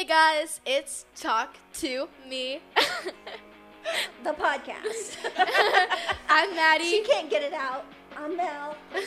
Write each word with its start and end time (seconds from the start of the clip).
Hey 0.00 0.06
guys, 0.06 0.62
it's 0.64 1.04
Talk 1.14 1.56
to 1.74 2.08
Me. 2.26 2.62
the 4.24 4.32
podcast. 4.32 5.18
I'm 6.30 6.54
Maddie. 6.56 6.84
she 6.84 7.02
can't 7.02 7.28
get 7.28 7.42
it 7.42 7.52
out. 7.52 7.84
I'm 8.16 8.34
Mel. 8.34 8.78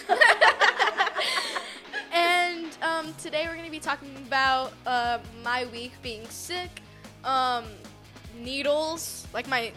and 2.14 2.78
um, 2.84 3.12
today 3.18 3.46
we're 3.48 3.56
going 3.56 3.66
to 3.66 3.71
be 3.71 3.79
talking 3.79 4.16
about 4.18 4.71
uh, 4.86 5.18
my 5.44 5.66
week 5.74 5.94
being 6.04 6.28
sick, 6.29 6.84
um, 7.23 7.66
needles, 8.38 9.25
like 9.34 9.48
my 9.48 9.71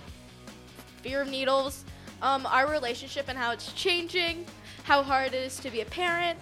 fear 1.01 1.23
of 1.23 1.31
needles, 1.31 1.87
um, 2.21 2.45
our 2.45 2.71
relationship 2.71 3.25
and 3.29 3.39
how 3.39 3.53
it's 3.53 3.73
changing, 3.73 4.45
how 4.83 5.03
hard 5.03 5.29
it 5.29 5.47
is 5.47 5.59
to 5.61 5.71
be 5.71 5.81
a 5.81 5.87
parent, 5.87 6.39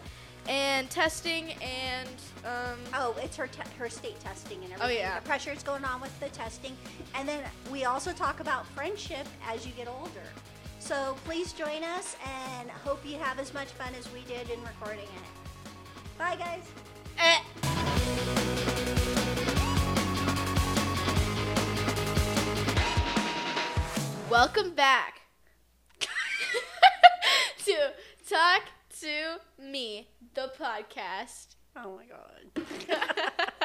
and 0.49 0.91
testing 0.91 1.53
and 1.63 2.09
um, 2.45 2.79
Oh, 2.95 3.15
it's 3.23 3.37
her 3.37 3.47
te- 3.47 3.63
her 3.79 3.89
state 3.89 4.19
testing 4.21 4.63
and 4.65 4.73
everything. 4.73 4.97
Oh, 4.97 5.01
yeah. 5.01 5.19
The 5.21 5.27
pressure 5.27 5.51
is 5.53 5.63
going 5.63 5.85
on 5.85 6.01
with 6.01 6.19
the 6.21 6.29
testing, 6.29 6.77
and 7.15 7.29
then 7.29 7.43
we 7.71 7.85
also 7.85 8.13
talk 8.13 8.41
about 8.41 8.67
friendship 8.69 9.27
as 9.49 9.67
you 9.67 9.73
get 9.73 9.89
older. 9.89 10.11
So 10.79 11.17
please 11.25 11.53
join 11.53 11.83
us, 11.83 12.17
and 12.59 12.71
hope 12.71 13.01
you 13.07 13.19
have 13.19 13.39
as 13.39 13.55
much 13.55 13.69
fun 13.69 13.93
as 13.99 14.11
we 14.13 14.21
did 14.23 14.51
in 14.51 14.61
recording 14.63 15.05
it. 15.05 16.19
Bye, 16.19 16.37
guys. 16.37 16.65
eh. 17.19 18.45
Welcome 24.31 24.75
back 24.75 25.21
to 27.65 27.75
Talk 28.29 28.63
to 29.01 29.37
Me, 29.63 30.09
the 30.35 30.51
podcast. 30.59 31.54
Oh 31.77 31.97
my 31.97 32.05
god. 32.07 32.67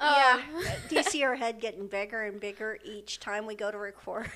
Um, 0.00 0.14
yeah. 0.16 0.40
Do 0.88 0.94
you 0.94 1.02
see 1.02 1.22
her 1.22 1.34
head 1.34 1.60
getting 1.60 1.88
bigger 1.88 2.22
and 2.22 2.38
bigger 2.40 2.78
each 2.84 3.18
time 3.18 3.46
we 3.46 3.56
go 3.56 3.70
to 3.70 3.78
record? 3.78 4.30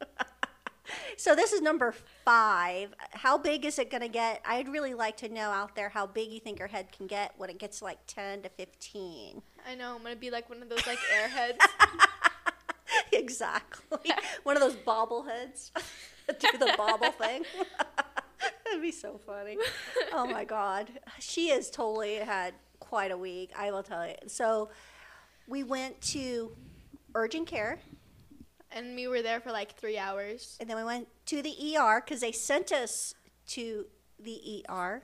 so 1.16 1.36
this 1.36 1.52
is 1.52 1.60
number 1.60 1.94
five. 2.24 2.92
How 3.12 3.38
big 3.38 3.64
is 3.64 3.78
it 3.78 3.90
going 3.90 4.02
to 4.02 4.08
get? 4.08 4.42
I'd 4.44 4.68
really 4.68 4.94
like 4.94 5.16
to 5.18 5.28
know 5.28 5.50
out 5.50 5.76
there 5.76 5.90
how 5.90 6.06
big 6.06 6.32
you 6.32 6.40
think 6.40 6.58
her 6.58 6.66
head 6.66 6.90
can 6.90 7.06
get 7.06 7.34
when 7.36 7.50
it 7.50 7.58
gets 7.58 7.80
like 7.80 7.98
10 8.08 8.42
to 8.42 8.48
15. 8.48 9.42
I 9.68 9.74
know 9.74 9.94
I'm 9.94 10.02
gonna 10.02 10.16
be 10.16 10.30
like 10.30 10.48
one 10.48 10.62
of 10.62 10.68
those 10.68 10.86
like 10.86 10.98
airheads. 11.14 11.58
exactly. 13.12 14.10
One 14.42 14.56
of 14.56 14.62
those 14.62 14.74
bobbleheads. 14.74 15.70
Do 16.26 16.58
the 16.58 16.74
bobble 16.76 17.10
thing. 17.12 17.44
Be 18.80 18.90
so 18.92 19.18
funny. 19.18 19.58
Oh 20.12 20.26
my 20.26 20.44
god. 20.44 20.88
She 21.18 21.50
has 21.50 21.70
totally 21.70 22.14
had 22.16 22.54
quite 22.78 23.10
a 23.10 23.16
week, 23.16 23.50
I 23.56 23.70
will 23.70 23.82
tell 23.82 24.06
you. 24.06 24.14
So 24.26 24.70
we 25.46 25.62
went 25.64 26.00
to 26.12 26.56
urgent 27.14 27.46
care 27.46 27.78
and 28.72 28.94
we 28.94 29.06
were 29.06 29.20
there 29.22 29.40
for 29.40 29.52
like 29.52 29.72
three 29.76 29.98
hours. 29.98 30.56
and 30.60 30.68
then 30.68 30.76
we 30.76 30.84
went 30.84 31.08
to 31.26 31.42
the 31.42 31.76
ER 31.76 32.00
because 32.04 32.20
they 32.20 32.32
sent 32.32 32.72
us 32.72 33.14
to 33.48 33.84
the 34.18 34.64
ER. 34.68 35.02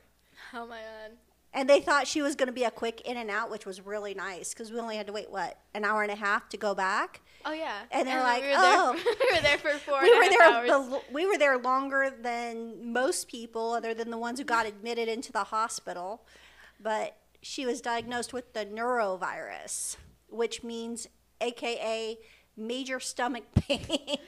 Oh 0.54 0.66
my 0.66 0.78
god. 0.78 1.16
And 1.56 1.68
they 1.68 1.80
thought 1.80 2.06
she 2.06 2.22
was 2.22 2.36
going 2.36 2.46
to 2.46 2.52
be 2.52 2.64
a 2.64 2.70
quick 2.70 3.00
in 3.00 3.16
and 3.16 3.30
out, 3.30 3.50
which 3.50 3.66
was 3.66 3.80
really 3.84 4.14
nice 4.14 4.52
because 4.52 4.70
we 4.70 4.78
only 4.78 4.96
had 4.96 5.06
to 5.06 5.12
wait, 5.12 5.30
what, 5.30 5.58
an 5.74 5.84
hour 5.84 6.02
and 6.02 6.12
a 6.12 6.16
half 6.16 6.48
to 6.50 6.56
go 6.56 6.74
back? 6.74 7.22
Oh 7.46 7.52
yeah. 7.52 7.78
And 7.90 8.06
they're 8.06 8.16
then 8.16 8.24
like, 8.24 8.42
we 8.42 8.48
"Oh." 8.54 8.92
there, 8.94 9.14
we 9.30 9.36
were 9.36 9.42
there 9.42 9.58
for 9.58 9.70
four 9.78 10.02
we 10.02 10.12
and 10.12 10.16
a 10.16 10.18
were 10.18 10.42
half 10.42 10.66
there 10.66 10.78
the, 10.78 11.00
we 11.12 11.26
were 11.26 11.38
there 11.38 11.56
longer 11.58 12.12
than 12.20 12.92
most 12.92 13.28
people 13.28 13.72
other 13.72 13.94
than 13.94 14.10
the 14.10 14.18
ones 14.18 14.38
who 14.38 14.44
got 14.44 14.66
admitted 14.66 15.08
into 15.08 15.30
the 15.30 15.44
hospital 15.44 16.26
but 16.80 17.16
she 17.42 17.64
was 17.64 17.80
diagnosed 17.80 18.32
with 18.32 18.52
the 18.52 18.66
norovirus 18.66 19.96
which 20.28 20.64
means 20.64 21.06
aka 21.40 22.18
major 22.56 22.98
stomach 22.98 23.44
pain 23.54 24.18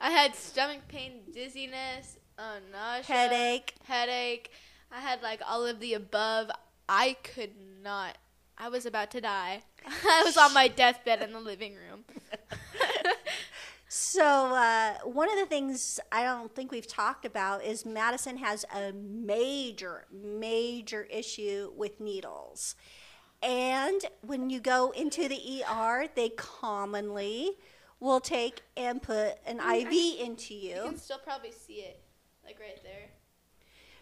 I 0.00 0.10
had 0.10 0.34
stomach 0.34 0.86
pain, 0.88 1.20
dizziness, 1.32 2.18
uh, 2.38 2.58
nausea, 2.72 3.16
headache 3.16 3.74
headache. 3.84 4.50
I 4.94 5.00
had 5.00 5.22
like 5.22 5.40
all 5.46 5.66
of 5.66 5.80
the 5.80 5.94
above. 5.94 6.50
I 6.88 7.16
could 7.22 7.50
not. 7.82 8.16
I 8.56 8.68
was 8.68 8.86
about 8.86 9.10
to 9.12 9.20
die. 9.20 9.62
I 9.86 10.22
was 10.24 10.36
on 10.36 10.54
my 10.54 10.68
deathbed 10.68 11.20
in 11.22 11.32
the 11.32 11.40
living 11.40 11.74
room. 11.74 12.04
so 13.88 14.54
uh, 14.54 14.94
one 15.04 15.30
of 15.30 15.38
the 15.38 15.46
things 15.46 16.00
i 16.10 16.24
don't 16.24 16.52
think 16.52 16.72
we've 16.72 16.86
talked 16.86 17.24
about 17.24 17.62
is 17.62 17.86
madison 17.86 18.38
has 18.38 18.64
a 18.74 18.92
major 18.92 20.04
major 20.10 21.06
issue 21.10 21.70
with 21.76 22.00
needles 22.00 22.74
and 23.40 24.06
when 24.22 24.50
you 24.50 24.58
go 24.58 24.90
into 24.96 25.28
the 25.28 25.62
er 25.70 26.06
they 26.16 26.30
commonly 26.30 27.52
will 28.00 28.20
take 28.20 28.62
and 28.76 29.00
put 29.00 29.34
an 29.46 29.60
iv 29.60 29.92
into 30.18 30.54
You 30.54 30.74
you 30.74 30.82
can 30.82 30.98
still 30.98 31.18
probably 31.18 31.52
see 31.52 31.74
it, 31.74 32.00
like 32.44 32.58
right 32.58 32.82
there. 32.82 33.10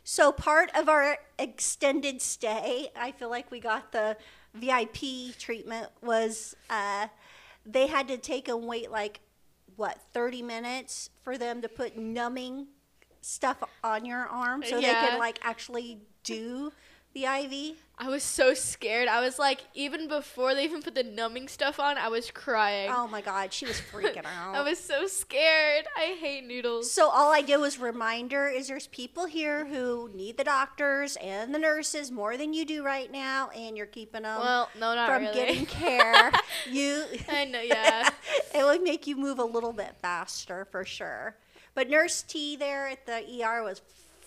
So 0.05 0.33
part 0.33 0.71
of 0.77 0.89
our 0.89 1.19
extended 1.39 2.21
stay 2.21 2.89
i 2.97 3.13
feel 3.13 3.31
like 3.31 3.51
we 3.51 3.61
got 3.61 3.93
the 3.93 4.17
vip 4.55 4.99
treatment 5.39 5.89
was 6.03 6.55
uh, 6.71 7.07
they 7.65 7.87
had 7.87 8.09
to 8.09 8.17
take 8.19 8.49
and 8.49 8.67
wait 8.67 8.91
like 8.91 9.21
what 9.77 9.99
30 10.13 10.43
minutes 10.43 11.09
for 11.23 11.39
them 11.39 11.63
to 11.63 11.69
put 11.69 11.97
numbing 11.97 12.67
stuff 13.21 13.63
on 13.83 14.05
your 14.05 14.27
arm 14.27 14.63
so 14.63 14.77
they 14.77 14.83
Yeah. 14.83 15.11
could 15.11 15.19
like 15.19 15.39
actually 15.43 16.01
do 16.25 16.73
the 17.15 17.25
iv 17.27 17.77
I 17.99 18.09
was 18.09 18.25
so 18.25 18.53
scared. 18.53 19.07
I 19.07 19.21
was 19.21 19.39
like, 19.39 19.61
even 19.75 20.09
before 20.09 20.55
they 20.57 20.65
even 20.65 20.83
put 20.83 20.97
the 20.97 21.05
numbing 21.05 21.47
stuff 21.47 21.79
on, 21.79 21.97
I 21.99 22.09
was 22.09 22.33
crying. 22.33 22.91
oh 22.93 23.07
my 23.07 23.21
god 23.21 23.53
she 23.53 23.65
was 23.65 23.81
freaking 23.93 24.25
out 24.39 24.57
I 24.57 24.63
was 24.63 24.79
so 24.79 25.07
scared. 25.07 25.85
I 25.97 26.17
hate 26.19 26.45
noodles. 26.45 26.91
So 26.91 27.09
all 27.09 27.33
I 27.33 27.43
did 27.43 27.59
was 27.59 27.79
remind 27.79 28.33
her 28.33 28.49
is 28.49 28.67
there's 28.69 28.89
people 28.89 29.27
here 29.27 29.67
who 29.67 30.11
need 30.15 30.37
the 30.37 30.43
doctors 30.45 31.17
and 31.23 31.55
the 31.55 31.59
nurses 31.61 32.11
more 32.11 32.37
than 32.37 32.53
you 32.55 32.65
do 32.65 32.83
right 32.83 33.11
now, 33.13 33.51
and 33.51 33.77
you're 33.77 33.87
keeping 33.87 34.23
them 34.23 34.41
Well, 34.41 34.69
no, 34.81 34.95
not 34.97 35.09
from 35.09 35.23
really. 35.23 35.35
getting 35.35 35.67
care. 35.67 36.33
you, 36.69 37.05
I 37.29 37.45
know, 37.45 37.61
yeah. 37.61 38.09
it 38.55 38.65
would 38.65 38.83
make 38.83 39.07
you 39.07 39.17
move 39.17 39.39
a 39.39 39.45
little 39.45 39.73
bit 39.73 39.95
faster 40.03 40.67
for 40.73 40.85
sure. 40.85 41.37
But 41.75 41.89
Nurse 41.89 42.23
T 42.23 42.57
there 42.57 42.89
at 42.89 43.07
the 43.07 43.45
ER 43.45 43.63
was 43.63 43.81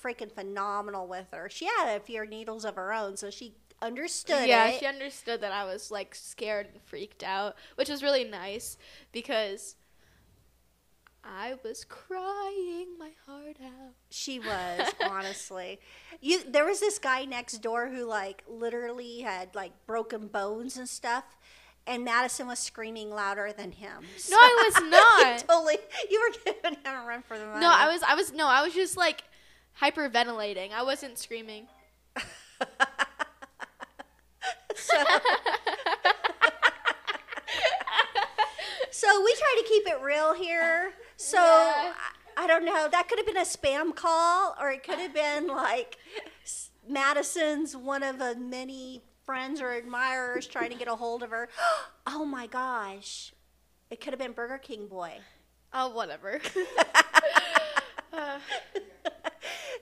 freaking 0.05 0.31
phenomenal 0.31 1.07
with 1.07 1.27
her. 1.31 1.49
She 1.49 1.65
had 1.65 1.95
a 1.95 1.99
few 1.99 2.25
needles 2.27 2.65
of 2.65 2.75
her 2.75 2.93
own, 2.93 3.17
so 3.17 3.29
she 3.29 3.55
understood 3.81 4.47
yeah, 4.47 4.67
it. 4.67 4.79
she 4.79 4.85
understood 4.85 5.41
that 5.41 5.51
I 5.51 5.65
was 5.65 5.91
like 5.91 6.13
scared 6.13 6.67
and 6.71 6.81
freaked 6.81 7.23
out, 7.23 7.55
which 7.75 7.89
was 7.89 8.03
really 8.03 8.23
nice 8.23 8.77
because 9.11 9.75
I 11.23 11.55
was 11.63 11.83
crying 11.85 12.97
my 12.99 13.11
heart 13.25 13.57
out. 13.63 13.93
She 14.09 14.39
was 14.39 14.93
honestly. 15.09 15.79
You 16.21 16.41
there 16.47 16.65
was 16.65 16.79
this 16.79 16.99
guy 16.99 17.25
next 17.25 17.57
door 17.59 17.89
who 17.89 18.05
like 18.05 18.43
literally 18.47 19.21
had 19.21 19.55
like 19.55 19.71
broken 19.87 20.27
bones 20.27 20.77
and 20.77 20.87
stuff, 20.87 21.23
and 21.87 22.05
Madison 22.05 22.47
was 22.47 22.59
screaming 22.59 23.09
louder 23.09 23.51
than 23.51 23.71
him. 23.71 24.03
No, 24.29 24.37
I 24.37 24.69
was 24.69 24.79
you 24.83 24.89
not. 24.89 25.39
totally, 25.39 25.77
you 26.11 26.21
were 26.21 26.53
giving 26.53 26.79
him 26.79 27.03
a 27.03 27.07
run 27.07 27.23
for 27.23 27.39
the 27.39 27.45
money. 27.45 27.61
No, 27.61 27.71
I 27.71 27.91
was 27.91 28.03
I 28.03 28.13
was 28.13 28.31
no, 28.31 28.47
I 28.47 28.63
was 28.63 28.73
just 28.73 28.95
like 28.95 29.23
hyperventilating. 29.81 30.71
I 30.71 30.83
wasn't 30.83 31.17
screaming. 31.17 31.67
So, 34.77 35.03
so 38.91 39.21
we 39.23 39.33
try 39.35 39.61
to 39.61 39.65
keep 39.67 39.87
it 39.87 40.01
real 40.01 40.33
here. 40.33 40.91
So 41.17 41.37
Yeah. 41.37 41.93
I, 42.37 42.43
I 42.43 42.47
don't 42.47 42.65
know. 42.65 42.87
That 42.91 43.07
could 43.07 43.17
have 43.17 43.25
been 43.25 43.37
a 43.37 43.41
spam 43.41 43.95
call, 43.95 44.55
or 44.59 44.69
it 44.71 44.83
could 44.83 44.99
have 44.99 45.13
been 45.13 45.47
like 45.47 45.97
Madison's 46.87 47.75
one 47.75 48.03
of 48.03 48.19
the 48.19 48.35
many 48.35 49.01
friends 49.25 49.61
or 49.61 49.71
admirers 49.71 50.45
trying 50.45 50.69
to 50.71 50.75
get 50.77 50.87
a 50.87 50.95
hold 50.95 51.23
of 51.23 51.31
her. 51.31 51.49
Oh 52.07 52.23
my 52.23 52.45
gosh. 52.45 53.33
It 53.89 53.99
could 53.99 54.13
have 54.13 54.19
been 54.19 54.33
Burger 54.33 54.59
King 54.59 54.87
boy. 54.87 55.13
Oh, 55.73 55.89
whatever. 55.89 56.39
Uh, 58.13 58.39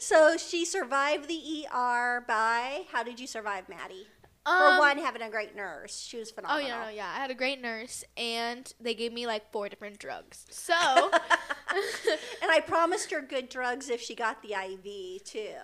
So 0.03 0.35
she 0.35 0.65
survived 0.65 1.29
the 1.29 1.65
ER 1.73 2.25
by 2.27 2.81
how 2.91 3.03
did 3.03 3.21
you 3.21 3.27
survive, 3.27 3.69
Maddie? 3.69 4.07
For 4.45 4.51
um, 4.51 4.77
one, 4.77 4.97
having 4.97 5.21
a 5.21 5.29
great 5.29 5.55
nurse. 5.55 5.97
She 6.01 6.17
was 6.17 6.29
phenomenal. 6.29 6.65
Oh 6.65 6.67
yeah, 6.67 6.83
no, 6.83 6.89
yeah. 6.89 7.07
I 7.15 7.19
had 7.19 7.31
a 7.31 7.33
great 7.33 7.61
nurse, 7.61 8.03
and 8.17 8.71
they 8.81 8.95
gave 8.95 9.13
me 9.13 9.25
like 9.25 9.50
four 9.53 9.69
different 9.69 10.00
drugs. 10.00 10.45
So 10.50 10.73
and 12.41 12.51
I 12.51 12.59
promised 12.67 13.11
her 13.11 13.21
good 13.21 13.47
drugs 13.47 13.89
if 13.89 14.01
she 14.01 14.13
got 14.13 14.44
the 14.44 14.55
IV 14.55 15.23
too. 15.23 15.55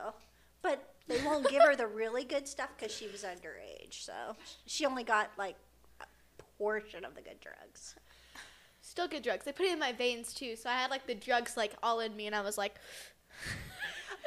But 0.62 0.94
they 1.09 1.21
won't 1.25 1.50
give 1.50 1.62
her 1.62 1.75
the 1.75 1.88
really 1.88 2.24
good 2.24 2.47
stuff 2.47 2.69
because 2.77 2.95
she 2.95 3.07
was 3.07 3.25
underage. 3.25 4.06
So 4.06 4.38
she 4.65 4.86
only 4.86 5.03
got 5.03 5.31
like 5.38 5.57
a 6.00 6.06
portion 6.57 7.03
of 7.03 7.13
the 7.13 7.21
good 7.21 7.41
drugs. 7.41 7.95
still 8.80 9.09
good 9.09 9.24
drugs. 9.24 9.44
They 9.44 9.51
put 9.51 9.65
it 9.65 9.74
in 9.74 9.80
my 9.80 9.91
veins 9.91 10.33
too, 10.33 10.56
so 10.56 10.69
I 10.69 10.75
had 10.75 10.91
like 10.91 11.07
the 11.07 11.15
drugs 11.15 11.57
like 11.57 11.74
all 11.83 12.00
in 12.00 12.15
me, 12.15 12.25
and 12.25 12.36
I 12.36 12.39
was 12.39 12.57
like, 12.57 12.75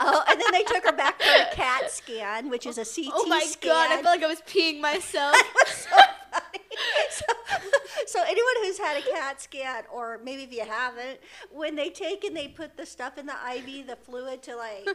Oh, 0.05 0.25
and 0.29 0.41
then 0.41 0.51
they 0.53 0.63
took 0.63 0.85
her 0.85 0.93
back 0.93 1.21
for 1.21 1.31
a 1.31 1.55
CAT 1.55 1.91
scan, 1.91 2.51
which 2.51 2.67
is 2.67 2.79
a 2.79 2.85
CT 2.85 3.13
oh 3.15 3.27
my 3.27 3.41
scan. 3.41 3.71
god, 3.71 3.91
I 3.93 4.03
felt 4.03 4.17
like 4.17 4.23
I 4.23 4.27
was 4.27 4.43
peeing 4.43 4.81
myself. 4.81 5.37
Was 5.67 5.89
so 8.07 8.21
anyone 8.23 8.55
who's 8.63 8.79
had 8.79 8.97
a 8.97 9.03
CAT 9.03 9.41
scan, 9.41 9.85
or 9.93 10.19
maybe 10.25 10.43
if 10.45 10.53
you 10.53 10.65
haven't, 10.65 11.21
when 11.51 11.77
they 11.77 11.91
take 11.91 12.25
and 12.25 12.37
they 12.37 12.49
put 12.49 12.77
the 12.77 12.87
stuff 12.87 13.19
in 13.19 13.27
the 13.27 13.35
IV, 13.55 13.87
the 13.87 13.97
fluid 13.97 14.43
to 14.45 14.57
like 14.57 14.89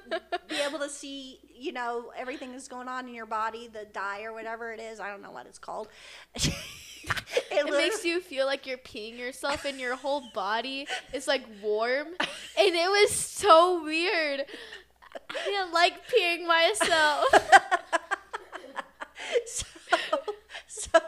be 0.48 0.56
able 0.68 0.80
to 0.80 0.90
see, 0.90 1.40
you 1.56 1.72
know, 1.72 2.12
everything 2.18 2.52
that's 2.52 2.68
going 2.68 2.88
on 2.88 3.08
in 3.08 3.14
your 3.14 3.26
body, 3.26 3.68
the 3.68 3.86
dye 3.94 4.24
or 4.24 4.34
whatever 4.34 4.74
it 4.74 4.80
is. 4.80 5.00
I 5.00 5.10
don't 5.10 5.22
know 5.22 5.32
what 5.32 5.46
it's 5.46 5.60
called. 5.60 5.88
it 6.36 6.54
It 7.52 7.70
makes 7.70 8.04
you 8.04 8.20
feel 8.20 8.46
like 8.46 8.68
you're 8.68 8.78
peeing 8.78 9.18
yourself 9.18 9.66
and 9.66 9.80
your 9.80 9.96
whole 9.96 10.24
body 10.34 10.88
is 11.14 11.28
like 11.28 11.44
warm. 11.62 12.08
And 12.20 12.76
it 12.76 12.90
was 12.90 13.12
so 13.12 13.84
weird. 13.84 14.46
I 15.30 15.46
didn't 15.46 15.74
like 15.74 16.08
peeing 16.08 16.48
myself. 16.48 17.26
so, 19.46 19.66
so 20.68 21.00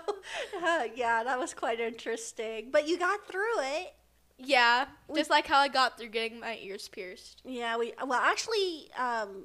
uh, 0.64 0.84
yeah, 0.96 1.24
that 1.24 1.40
was 1.40 1.54
quite 1.54 1.80
interesting. 1.80 2.70
But 2.72 2.88
you 2.88 2.98
got 2.98 3.28
through 3.28 3.60
it. 3.60 3.94
Yeah, 4.38 4.86
just 5.14 5.30
like 5.30 5.48
how 5.48 5.58
I 5.58 5.68
got 5.68 5.98
through 5.98 6.10
getting 6.10 6.40
my 6.40 6.58
ears 6.62 6.88
pierced. 6.88 7.42
Yeah, 7.44 7.78
we 7.78 7.94
well 8.06 8.22
actually, 8.22 8.90
um, 8.98 9.44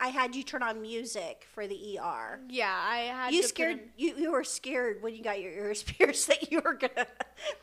I 0.00 0.08
had 0.08 0.36
you 0.36 0.44
turn 0.44 0.62
on 0.62 0.80
music 0.80 1.44
for 1.52 1.66
the 1.66 1.98
ER. 1.98 2.38
Yeah, 2.48 2.72
I 2.72 2.98
had 3.12 3.32
You 3.34 3.42
scared 3.42 3.78
in- 3.78 3.90
you, 3.96 4.14
you 4.16 4.30
were 4.30 4.44
scared 4.44 5.02
when 5.02 5.14
you 5.16 5.22
got 5.24 5.40
your 5.40 5.50
ears 5.50 5.82
pierced 5.98 6.28
that 6.28 6.52
you 6.52 6.60
were 6.64 6.74
gonna 6.74 7.06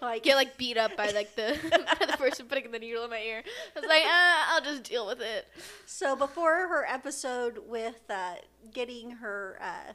like 0.01 0.23
get 0.23 0.35
like 0.35 0.57
beat 0.57 0.77
up 0.77 0.97
by 0.97 1.11
like 1.11 1.33
the 1.35 1.57
by 1.99 2.05
the 2.05 2.17
person 2.17 2.47
putting 2.47 2.71
the 2.71 2.79
needle 2.79 3.05
in 3.05 3.09
my 3.09 3.21
ear. 3.21 3.41
I 3.75 3.79
was 3.79 3.87
like, 3.87 4.03
uh, 4.03 4.53
I'll 4.53 4.61
just 4.61 4.83
deal 4.83 5.07
with 5.07 5.21
it. 5.21 5.47
So 5.85 6.15
before 6.15 6.67
her 6.67 6.85
episode 6.89 7.59
with 7.67 8.01
uh, 8.09 8.35
getting 8.73 9.11
her, 9.11 9.57
uh, 9.61 9.93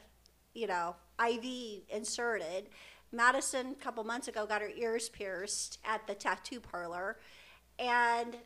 you 0.55 0.65
know, 0.65 0.95
IV 1.23 1.83
inserted, 1.89 2.69
Madison 3.11 3.67
a 3.79 3.83
couple 3.83 4.03
months 4.03 4.27
ago 4.27 4.47
got 4.47 4.61
her 4.61 4.71
ears 4.75 5.09
pierced 5.09 5.77
at 5.85 6.07
the 6.07 6.15
tattoo 6.15 6.59
parlor, 6.59 7.19
and 7.77 8.37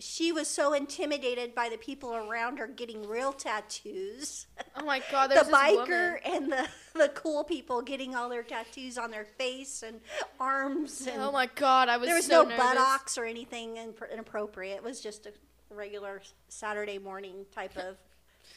she 0.00 0.32
was 0.32 0.48
so 0.48 0.72
intimidated 0.72 1.54
by 1.54 1.68
the 1.68 1.76
people 1.76 2.14
around 2.14 2.58
her 2.58 2.66
getting 2.66 3.06
real 3.06 3.32
tattoos. 3.32 4.46
Oh 4.76 4.84
my 4.84 5.02
god, 5.10 5.30
the 5.30 5.34
there's 5.34 5.46
this 5.46 5.54
biker 5.54 6.24
woman. 6.24 6.42
and 6.42 6.52
the, 6.52 6.68
the 6.94 7.08
cool 7.10 7.44
people 7.44 7.82
getting 7.82 8.14
all 8.14 8.28
their 8.28 8.42
tattoos 8.42 8.98
on 8.98 9.10
their 9.10 9.24
face 9.24 9.82
and 9.82 10.00
arms 10.38 11.06
oh 11.06 11.12
and 11.12 11.22
Oh 11.22 11.32
my 11.32 11.46
god, 11.54 11.88
I 11.88 11.96
was 11.96 12.06
there 12.08 12.16
was 12.16 12.26
so 12.26 12.42
no 12.42 12.48
nervous. 12.48 12.58
buttocks 12.58 13.18
or 13.18 13.24
anything 13.24 13.76
inappropriate. 14.12 14.76
It 14.76 14.82
was 14.82 15.00
just 15.00 15.26
a 15.26 15.32
regular 15.70 16.22
Saturday 16.48 16.98
morning 16.98 17.44
type 17.54 17.76
of 17.76 17.96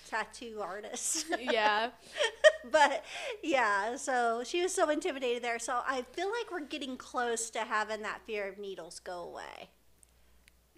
tattoo 0.09 0.59
artist. 0.61 1.25
Yeah. 1.39 1.89
but 2.71 3.03
yeah, 3.43 3.95
so 3.97 4.43
she 4.45 4.61
was 4.61 4.73
so 4.73 4.89
intimidated 4.89 5.43
there. 5.43 5.59
So 5.59 5.81
I 5.85 6.03
feel 6.13 6.27
like 6.27 6.51
we're 6.51 6.65
getting 6.67 6.95
close 6.97 7.49
to 7.51 7.59
having 7.59 8.01
that 8.03 8.21
fear 8.25 8.47
of 8.47 8.57
needles 8.57 8.99
go 8.99 9.23
away. 9.23 9.69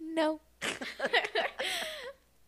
No. 0.00 0.40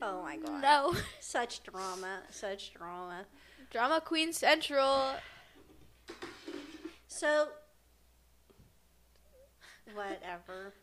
Oh 0.01 0.23
my 0.23 0.37
god. 0.37 0.63
No. 0.63 0.95
Such 1.21 1.63
drama, 1.65 2.21
such 2.31 2.73
drama. 2.73 3.27
Drama 3.71 4.01
Queen 4.01 4.33
Central. 4.33 5.15
So 7.09 7.49
whatever. 9.95 10.75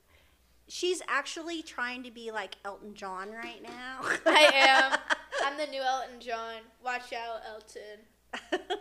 She's 0.67 1.01
actually 1.07 1.61
trying 1.61 2.03
to 2.03 2.11
be 2.11 2.31
like 2.31 2.57
Elton 2.65 2.93
John 2.93 3.31
right 3.31 3.61
now. 3.63 4.01
I 4.25 4.51
am. 4.53 4.99
I'm 5.45 5.57
the 5.57 5.67
new 5.67 5.81
Elton 5.81 6.19
John. 6.19 6.55
Watch 6.83 7.13
out, 7.13 7.41
Elton. 7.47 8.59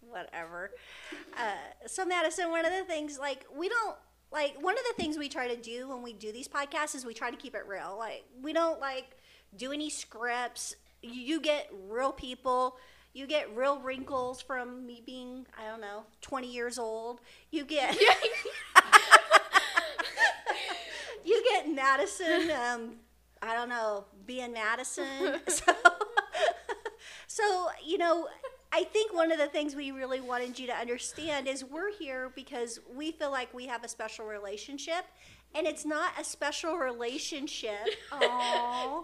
whatever. 0.00 0.70
Uh, 1.36 1.86
so 1.86 2.04
Madison, 2.04 2.50
one 2.50 2.64
of 2.64 2.72
the 2.72 2.84
things 2.84 3.18
like 3.18 3.44
we 3.54 3.68
don't 3.68 3.96
like 4.30 4.62
one 4.62 4.74
of 4.74 4.84
the 4.88 5.02
things 5.02 5.16
we 5.16 5.28
try 5.28 5.48
to 5.48 5.60
do 5.60 5.88
when 5.88 6.02
we 6.02 6.12
do 6.12 6.32
these 6.32 6.48
podcasts 6.48 6.94
is 6.94 7.04
we 7.04 7.14
try 7.14 7.30
to 7.30 7.36
keep 7.36 7.54
it 7.54 7.62
real. 7.66 7.96
Like 7.98 8.24
we 8.42 8.52
don't 8.52 8.80
like 8.80 9.16
do 9.56 9.72
any 9.72 9.90
scripts. 9.90 10.76
You, 11.02 11.40
get 11.40 11.70
real 11.88 12.12
people. 12.12 12.76
You 13.14 13.26
get 13.26 13.54
real 13.56 13.80
wrinkles 13.80 14.42
from 14.42 14.86
me 14.86 15.02
being 15.04 15.46
I 15.58 15.68
don't 15.68 15.80
know 15.80 16.04
20 16.20 16.52
years 16.52 16.78
old. 16.78 17.20
You 17.50 17.64
get 17.64 17.98
you 21.24 21.44
get 21.50 21.74
Madison. 21.74 22.50
Um, 22.50 22.96
I 23.40 23.54
don't 23.54 23.68
know, 23.68 24.06
being 24.26 24.52
Madison. 24.52 25.40
So, 25.48 25.72
so 27.26 27.68
you 27.84 27.98
know, 27.98 28.28
I 28.72 28.84
think 28.84 29.14
one 29.14 29.32
of 29.32 29.38
the 29.38 29.46
things 29.46 29.74
we 29.74 29.90
really 29.92 30.20
wanted 30.20 30.58
you 30.58 30.66
to 30.66 30.74
understand 30.74 31.48
is 31.48 31.64
we're 31.64 31.92
here 31.92 32.30
because 32.34 32.78
we 32.94 33.12
feel 33.12 33.30
like 33.30 33.52
we 33.54 33.66
have 33.66 33.82
a 33.82 33.88
special 33.88 34.26
relationship, 34.26 35.06
and 35.54 35.66
it's 35.66 35.86
not 35.86 36.12
a 36.20 36.24
special 36.24 36.76
relationship. 36.76 37.86
Aww. 38.12 38.20
I 38.20 39.02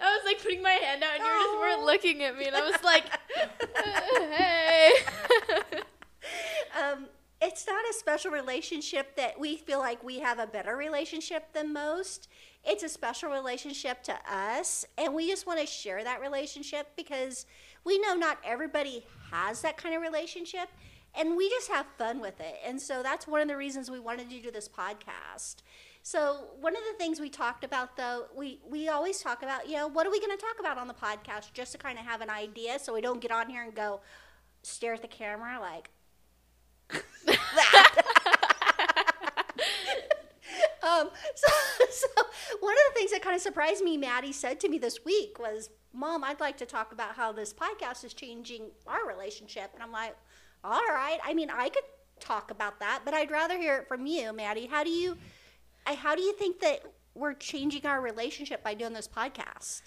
was 0.00 0.22
like 0.24 0.42
putting 0.42 0.62
my 0.62 0.72
hand 0.72 1.02
out 1.04 1.14
and 1.14 1.22
you 1.22 1.30
just 1.30 1.58
weren't 1.58 1.84
looking 1.84 2.22
at 2.22 2.36
me 2.36 2.46
and 2.46 2.56
I 2.56 2.68
was 2.68 2.82
like, 2.82 3.04
hey. 4.34 4.92
um, 6.82 7.06
it's 7.44 7.66
not 7.66 7.84
a 7.90 7.92
special 7.92 8.30
relationship 8.30 9.16
that 9.16 9.38
we 9.38 9.56
feel 9.56 9.78
like 9.78 10.02
we 10.02 10.20
have 10.20 10.38
a 10.38 10.46
better 10.46 10.76
relationship 10.76 11.52
than 11.52 11.74
most. 11.74 12.26
It's 12.64 12.82
a 12.82 12.88
special 12.88 13.30
relationship 13.30 14.02
to 14.04 14.16
us, 14.26 14.86
and 14.96 15.12
we 15.12 15.28
just 15.28 15.46
want 15.46 15.60
to 15.60 15.66
share 15.66 16.02
that 16.02 16.22
relationship 16.22 16.88
because 16.96 17.44
we 17.84 17.98
know 17.98 18.14
not 18.14 18.38
everybody 18.44 19.04
has 19.30 19.60
that 19.60 19.76
kind 19.76 19.94
of 19.94 20.00
relationship, 20.00 20.70
and 21.14 21.36
we 21.36 21.50
just 21.50 21.70
have 21.70 21.84
fun 21.98 22.18
with 22.18 22.40
it. 22.40 22.56
And 22.64 22.80
so 22.80 23.02
that's 23.02 23.28
one 23.28 23.42
of 23.42 23.48
the 23.48 23.58
reasons 23.58 23.90
we 23.90 24.00
wanted 24.00 24.30
to 24.30 24.40
do 24.40 24.50
this 24.50 24.66
podcast. 24.66 25.56
So 26.02 26.48
one 26.58 26.74
of 26.74 26.82
the 26.90 26.96
things 26.96 27.20
we 27.20 27.28
talked 27.28 27.62
about, 27.62 27.98
though, 27.98 28.24
we 28.34 28.60
we 28.66 28.88
always 28.88 29.20
talk 29.20 29.42
about, 29.42 29.68
you 29.68 29.76
know, 29.76 29.86
what 29.86 30.06
are 30.06 30.10
we 30.10 30.18
going 30.18 30.36
to 30.36 30.42
talk 30.42 30.56
about 30.58 30.78
on 30.78 30.88
the 30.88 30.94
podcast, 30.94 31.52
just 31.52 31.72
to 31.72 31.78
kind 31.78 31.98
of 31.98 32.06
have 32.06 32.22
an 32.22 32.30
idea, 32.30 32.78
so 32.78 32.94
we 32.94 33.02
don't 33.02 33.20
get 33.20 33.30
on 33.30 33.50
here 33.50 33.62
and 33.62 33.74
go 33.74 34.00
stare 34.62 34.94
at 34.94 35.02
the 35.02 35.08
camera 35.08 35.58
like 35.60 35.90
um, 40.82 41.10
so, 41.34 41.48
so 41.90 42.06
one 42.60 42.74
of 42.74 42.84
the 42.88 42.94
things 42.94 43.10
that 43.12 43.22
kind 43.22 43.34
of 43.34 43.42
surprised 43.42 43.82
me, 43.82 43.96
Maddie 43.96 44.32
said 44.32 44.60
to 44.60 44.68
me 44.68 44.78
this 44.78 45.04
week 45.04 45.38
was, 45.38 45.70
"Mom, 45.92 46.24
I'd 46.24 46.40
like 46.40 46.56
to 46.58 46.66
talk 46.66 46.92
about 46.92 47.14
how 47.14 47.32
this 47.32 47.52
podcast 47.52 48.04
is 48.04 48.14
changing 48.14 48.70
our 48.86 49.06
relationship." 49.06 49.70
And 49.74 49.82
I'm 49.82 49.92
like, 49.92 50.16
"All 50.62 50.82
right. 50.88 51.18
I 51.24 51.34
mean, 51.34 51.50
I 51.50 51.68
could 51.68 51.84
talk 52.20 52.50
about 52.50 52.80
that, 52.80 53.02
but 53.04 53.14
I'd 53.14 53.30
rather 53.30 53.58
hear 53.58 53.78
it 53.78 53.88
from 53.88 54.06
you, 54.06 54.32
Maddie. 54.32 54.66
How 54.66 54.84
do 54.84 54.90
you, 54.90 55.16
how 55.86 56.14
do 56.14 56.22
you 56.22 56.32
think 56.34 56.60
that 56.60 56.82
we're 57.14 57.34
changing 57.34 57.86
our 57.86 58.00
relationship 58.00 58.62
by 58.62 58.74
doing 58.74 58.92
this 58.92 59.08
podcast?" 59.08 59.82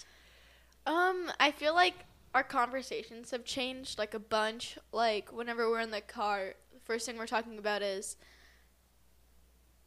Um, 0.86 1.30
I 1.38 1.50
feel 1.50 1.74
like 1.74 2.06
our 2.34 2.42
conversations 2.42 3.30
have 3.30 3.44
changed 3.44 3.98
like 3.98 4.14
a 4.14 4.18
bunch. 4.18 4.78
Like 4.92 5.32
whenever 5.32 5.68
we're 5.68 5.80
in 5.80 5.90
the 5.90 6.00
car, 6.00 6.54
first 6.88 7.04
thing 7.04 7.18
we're 7.18 7.26
talking 7.26 7.58
about 7.58 7.82
is 7.82 8.16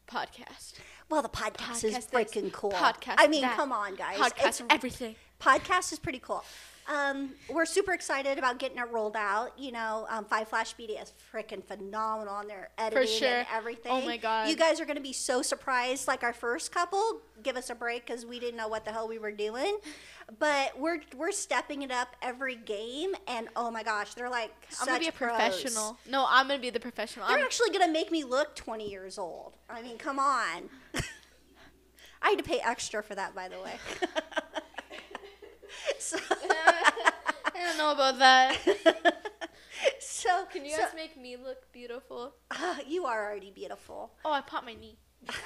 podcast. 0.07 0.73
Well, 1.09 1.23
the 1.23 1.29
podcast, 1.29 1.83
is 1.83 1.95
Podcast 1.95 2.11
this, 2.11 2.31
freaking 2.31 2.51
cool. 2.53 2.71
podcast 2.71 3.15
I 3.17 3.27
mean, 3.27 3.41
that, 3.41 3.57
come 3.57 3.71
on, 3.71 3.95
guys. 3.95 4.19
Podcast 4.19 4.47
It's 4.47 4.63
everything. 4.69 5.15
podcast 5.39 5.91
is 5.91 5.97
pretty 5.97 6.19
cool. 6.19 6.43
Um, 6.91 7.29
we're 7.49 7.65
super 7.65 7.93
excited 7.93 8.37
about 8.37 8.59
getting 8.59 8.77
it 8.77 8.89
rolled 8.91 9.15
out. 9.15 9.57
You 9.57 9.71
know, 9.71 10.05
um, 10.09 10.25
Five 10.25 10.49
Flash 10.49 10.75
Media 10.77 11.01
is 11.01 11.13
freaking 11.33 11.63
phenomenal 11.63 12.33
on 12.33 12.47
their 12.47 12.69
editing 12.77 13.07
sure. 13.07 13.27
and 13.29 13.47
everything. 13.53 13.91
Oh 13.91 14.01
my 14.01 14.17
God. 14.17 14.49
You 14.49 14.55
guys 14.55 14.81
are 14.81 14.85
going 14.85 14.97
to 14.97 15.01
be 15.01 15.13
so 15.13 15.41
surprised. 15.41 16.07
Like 16.07 16.23
our 16.23 16.33
first 16.33 16.71
couple, 16.71 17.21
give 17.43 17.55
us 17.55 17.69
a 17.69 17.75
break 17.75 18.05
because 18.05 18.25
we 18.25 18.39
didn't 18.39 18.57
know 18.57 18.67
what 18.67 18.83
the 18.83 18.91
hell 18.91 19.07
we 19.07 19.19
were 19.19 19.31
doing. 19.31 19.77
But 20.39 20.77
we're 20.79 21.01
we're 21.15 21.31
stepping 21.31 21.81
it 21.81 21.91
up 21.91 22.15
every 22.21 22.55
game, 22.55 23.15
and 23.27 23.49
oh 23.55 23.69
my 23.69 23.83
gosh, 23.83 24.13
they're 24.13 24.29
like 24.29 24.51
I'm 24.79 24.87
gonna 24.87 24.99
be 24.99 25.07
a 25.07 25.11
pros. 25.11 25.31
professional. 25.31 25.97
No, 26.09 26.25
I'm 26.29 26.47
gonna 26.47 26.59
be 26.59 26.69
the 26.69 26.79
professional. 26.79 27.27
They're 27.27 27.37
I'm, 27.37 27.43
actually 27.43 27.69
going 27.69 27.85
to 27.85 27.91
make 27.91 28.11
me 28.11 28.23
look 28.23 28.55
20 28.55 28.89
years 28.89 29.17
old. 29.17 29.57
I 29.69 29.81
mean, 29.81 29.97
come 29.97 30.19
on. 30.19 30.69
I 32.23 32.29
had 32.29 32.37
to 32.37 32.43
pay 32.43 32.59
extra 32.59 33.01
for 33.01 33.15
that, 33.15 33.33
by 33.33 33.47
the 33.47 33.59
way. 33.59 33.73
so, 35.99 36.17
I 36.29 36.91
don't 37.55 37.77
know 37.77 37.91
about 37.91 38.19
that. 38.19 38.57
so 39.99 40.45
Can 40.51 40.65
you 40.65 40.71
so- 40.71 40.77
guys 40.83 40.93
make 40.95 41.17
me 41.19 41.37
look 41.37 41.71
beautiful? 41.71 42.33
Ah, 42.51 42.79
you 42.87 43.05
are 43.05 43.25
already 43.25 43.51
beautiful. 43.51 44.11
Oh, 44.25 44.31
I 44.31 44.41
popped 44.41 44.65
my 44.65 44.73
knee. 44.75 44.97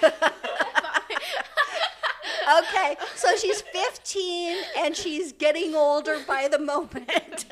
Okay, 2.60 2.96
so 3.16 3.36
she's 3.38 3.62
15 3.62 4.56
and 4.78 4.96
she's 4.96 5.32
getting 5.32 5.74
older 5.74 6.20
by 6.28 6.48
the 6.48 6.60
moment. 6.60 7.46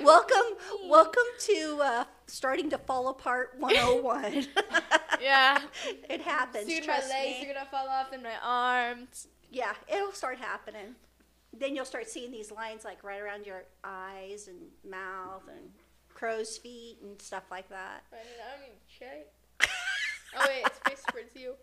welcome, 0.00 0.56
welcome 0.86 1.22
to 1.40 1.78
uh, 1.82 2.04
starting 2.26 2.70
to 2.70 2.78
fall 2.78 3.08
apart 3.08 3.50
101. 3.58 4.46
yeah. 5.20 5.60
it 6.08 6.22
happens. 6.22 6.66
Soon 6.68 6.86
my 6.86 7.00
legs 7.00 7.40
me. 7.40 7.50
are 7.50 7.52
gonna 7.54 7.66
fall 7.70 7.86
off 7.88 8.12
and 8.12 8.22
my 8.22 8.32
arms. 8.42 9.28
Yeah, 9.50 9.74
it'll 9.94 10.12
start 10.12 10.38
happening. 10.38 10.94
Then 11.58 11.76
you'll 11.76 11.84
start 11.84 12.08
seeing 12.08 12.30
these 12.30 12.50
lines 12.50 12.84
like 12.84 13.04
right 13.04 13.20
around 13.20 13.46
your 13.46 13.64
eyes 13.84 14.48
and 14.48 14.58
mouth 14.88 15.42
and 15.48 15.70
crow's 16.14 16.56
feet 16.56 16.98
and 17.02 17.20
stuff 17.20 17.44
like 17.50 17.68
that. 17.68 18.04
I 18.12 18.16
don't 18.56 18.70
to 18.70 18.98
check. 18.98 19.26
Oh 20.34 20.46
wait, 20.48 20.64
it's 20.64 20.78
faced 20.88 21.08
towards 21.08 21.36
you. 21.36 21.54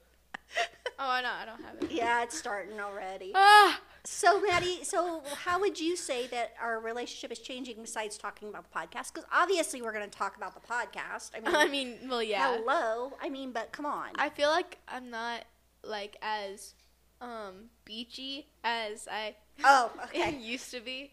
Oh, 0.99 1.09
I 1.09 1.21
know. 1.21 1.31
I 1.31 1.45
don't 1.45 1.63
have 1.63 1.75
it. 1.81 1.91
Yeah, 1.91 2.23
it's 2.23 2.37
starting 2.37 2.79
already. 2.79 3.33
Ah. 3.35 3.79
So, 4.05 4.41
Maddie, 4.41 4.83
so 4.83 5.21
how 5.43 5.59
would 5.59 5.77
you 5.79 5.97
say 5.97 6.25
that 6.27 6.53
our 6.61 6.79
relationship 6.79 7.31
is 7.33 7.39
changing 7.39 7.81
besides 7.81 8.17
talking 8.17 8.47
about 8.47 8.63
the 8.71 8.79
podcast? 8.79 9.13
Because 9.13 9.25
obviously 9.31 9.81
we're 9.81 9.91
going 9.91 10.09
to 10.09 10.17
talk 10.17 10.37
about 10.37 10.53
the 10.55 10.65
podcast. 10.65 11.31
I 11.35 11.41
mean, 11.41 11.55
I 11.55 11.67
mean, 11.67 12.09
well, 12.09 12.23
yeah. 12.23 12.57
hello. 12.57 13.13
I 13.21 13.29
mean, 13.29 13.51
but 13.51 13.71
come 13.73 13.85
on. 13.85 14.09
I 14.15 14.29
feel 14.29 14.49
like 14.49 14.77
I'm 14.87 15.09
not 15.09 15.43
like 15.83 16.15
as 16.21 16.75
um 17.21 17.65
beachy 17.83 18.47
as 18.63 19.07
I 19.11 19.35
oh, 19.63 19.91
okay. 20.05 20.37
used 20.37 20.71
to 20.71 20.79
be. 20.79 21.11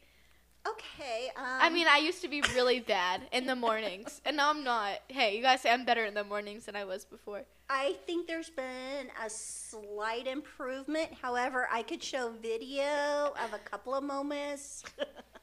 Okay. 0.67 1.31
Um, 1.37 1.45
I 1.45 1.71
mean, 1.71 1.87
I 1.89 1.99
used 1.99 2.23
to 2.23 2.29
be 2.29 2.43
really 2.55 2.81
bad 2.81 3.23
in 3.33 3.47
the 3.47 3.55
mornings, 3.55 4.21
and 4.27 4.37
now 4.37 4.51
I'm 4.51 4.65
not. 4.65 4.99
Hey, 5.09 5.37
you 5.37 5.43
guys 5.43 5.61
say 5.61 5.71
I'm 5.71 5.85
better 5.85 6.05
in 6.05 6.15
the 6.15 6.25
mornings 6.25 6.67
than 6.67 6.77
I 6.77 6.85
was 6.85 7.05
before. 7.05 7.45
I 7.69 7.97
think 8.07 8.27
there's 8.27 8.51
been 8.51 9.09
a 9.25 9.29
slight 9.29 10.27
improvement. 10.27 11.11
However, 11.21 11.69
I 11.73 11.83
could 11.83 12.03
show 12.03 12.33
video 12.41 13.35
of 13.43 13.53
a 13.53 13.59
couple 13.59 13.95
of 13.95 14.05
moments. 14.05 14.85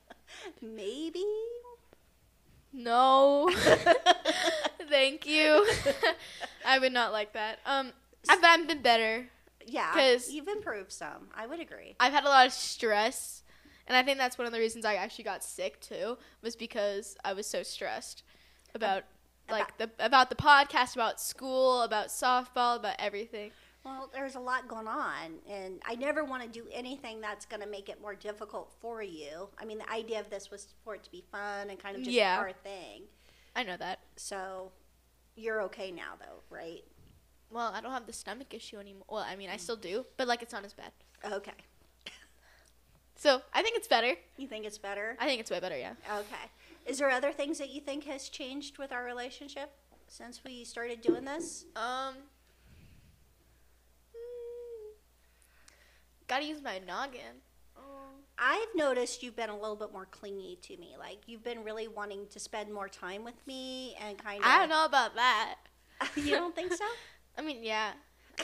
Maybe. 0.62 1.26
No. 2.72 3.50
Thank 4.90 5.28
you. 5.28 5.68
I 6.66 6.80
would 6.80 6.94
not 6.94 7.12
like 7.12 7.34
that. 7.34 7.60
Um, 7.66 7.92
I've, 8.30 8.40
I've 8.44 8.68
been 8.68 8.82
better. 8.82 9.28
Yeah, 9.68 9.92
'Cause- 9.94 10.30
you've 10.32 10.48
improved 10.48 10.92
some. 10.92 11.30
I 11.36 11.46
would 11.48 11.60
agree. 11.60 11.96
I've 12.00 12.14
had 12.14 12.24
a 12.26 12.30
lot 12.30 12.46
of 12.48 12.54
stress, 12.54 13.44
and 13.88 13.96
I 13.98 14.04
think 14.04 14.18
that's 14.18 14.38
one 14.38 14.46
of 14.48 14.54
the 14.54 14.60
reasons 14.60 14.86
I 14.86 14.96
actually 14.96 15.24
got 15.26 15.44
sick 15.44 15.80
too. 15.82 16.18
Was 16.42 16.56
because 16.56 17.18
I 17.24 17.34
was 17.34 17.48
so 17.48 17.64
stressed 17.64 18.24
about 18.74 19.04
like 19.50 19.78
the 19.78 19.92
about 20.00 20.30
the 20.30 20.36
podcast, 20.36 20.96
about 20.96 21.20
school, 21.20 21.82
about 21.82 22.08
softball, 22.08 22.78
about 22.78 22.96
everything. 23.00 23.52
Well, 23.84 24.10
there's 24.14 24.36
a 24.36 24.40
lot 24.40 24.70
going 24.70 24.88
on, 24.88 25.40
and 25.46 25.82
I 25.86 25.96
never 25.96 26.24
want 26.24 26.42
to 26.44 26.48
do 26.48 26.66
anything 26.72 27.20
that's 27.20 27.46
going 27.46 27.60
to 27.62 27.68
make 27.68 27.90
it 27.90 28.00
more 28.00 28.16
difficult 28.16 28.72
for 28.80 29.04
you. 29.04 29.50
I 29.58 29.66
mean, 29.66 29.78
the 29.78 29.90
idea 29.92 30.22
of 30.22 30.30
this 30.30 30.50
was 30.50 30.74
for 30.86 30.96
it 30.96 31.04
to 31.04 31.12
be 31.12 31.22
fun 31.34 31.70
and 31.70 31.78
kind 31.78 31.98
of 31.98 32.04
just 32.04 32.16
Yeah. 32.16 32.38
our 32.38 32.54
thing. 32.54 33.10
I 33.58 33.64
know 33.64 33.76
that. 33.76 34.00
So 34.16 34.72
you're 35.36 35.62
okay 35.64 35.92
now, 35.92 36.16
though, 36.18 36.42
right? 36.50 36.86
Well, 37.54 37.72
I 37.74 37.82
don't 37.82 37.92
have 37.92 38.08
the 38.08 38.14
stomach 38.14 38.54
issue 38.54 38.78
anymore. 38.78 39.06
Well, 39.10 39.26
I 39.28 39.36
mean, 39.36 39.50
I 39.50 39.58
still 39.58 39.76
do, 39.76 40.06
but 40.18 40.28
like 40.28 40.42
it's 40.42 40.54
not 40.54 40.66
as 40.66 40.74
bad. 40.74 40.92
Okay. 41.32 41.52
So 43.16 43.42
I 43.54 43.62
think 43.62 43.78
it's 43.78 43.88
better. 43.88 44.16
You 44.38 44.48
think 44.48 44.66
it's 44.66 44.78
better? 44.78 45.16
I 45.20 45.26
think 45.28 45.40
it's 45.40 45.50
way 45.52 45.60
better. 45.60 45.78
Yeah. 45.78 45.94
Okay. 46.18 46.50
Is 46.86 46.98
there 47.00 47.10
other 47.10 47.32
things 47.32 47.58
that 47.60 47.70
you 47.70 47.80
think 47.80 48.04
has 48.06 48.28
changed 48.28 48.78
with 48.78 48.92
our 48.92 49.06
relationship 49.06 49.72
since 50.08 50.44
we 50.44 50.66
started 50.66 51.00
doing 51.02 51.24
this? 51.24 51.64
Um. 51.76 52.16
hmm, 54.14 54.92
Gotta 56.28 56.44
use 56.46 56.62
my 56.62 56.80
noggin. 56.80 57.42
Um, 57.78 58.24
I've 58.38 58.68
noticed 58.76 59.24
you've 59.24 59.36
been 59.38 59.50
a 59.50 59.58
little 59.58 59.76
bit 59.78 59.94
more 59.94 60.06
clingy 60.06 60.58
to 60.64 60.78
me. 60.78 60.96
Like 61.00 61.20
you've 61.28 61.44
been 61.44 61.64
really 61.64 61.88
wanting 61.88 62.28
to 62.32 62.40
spend 62.40 62.74
more 62.74 62.90
time 62.90 63.24
with 63.24 63.36
me 63.48 63.96
and 64.06 64.18
kind 64.18 64.42
of. 64.42 64.46
I 64.50 64.58
don't 64.58 64.70
know 64.70 64.86
about 64.86 65.16
that. 65.16 65.56
you 66.16 66.32
don't 66.32 66.56
think 66.56 66.74
so? 66.74 66.86
I 67.38 67.42
mean, 67.42 67.64
yeah. 67.64 67.92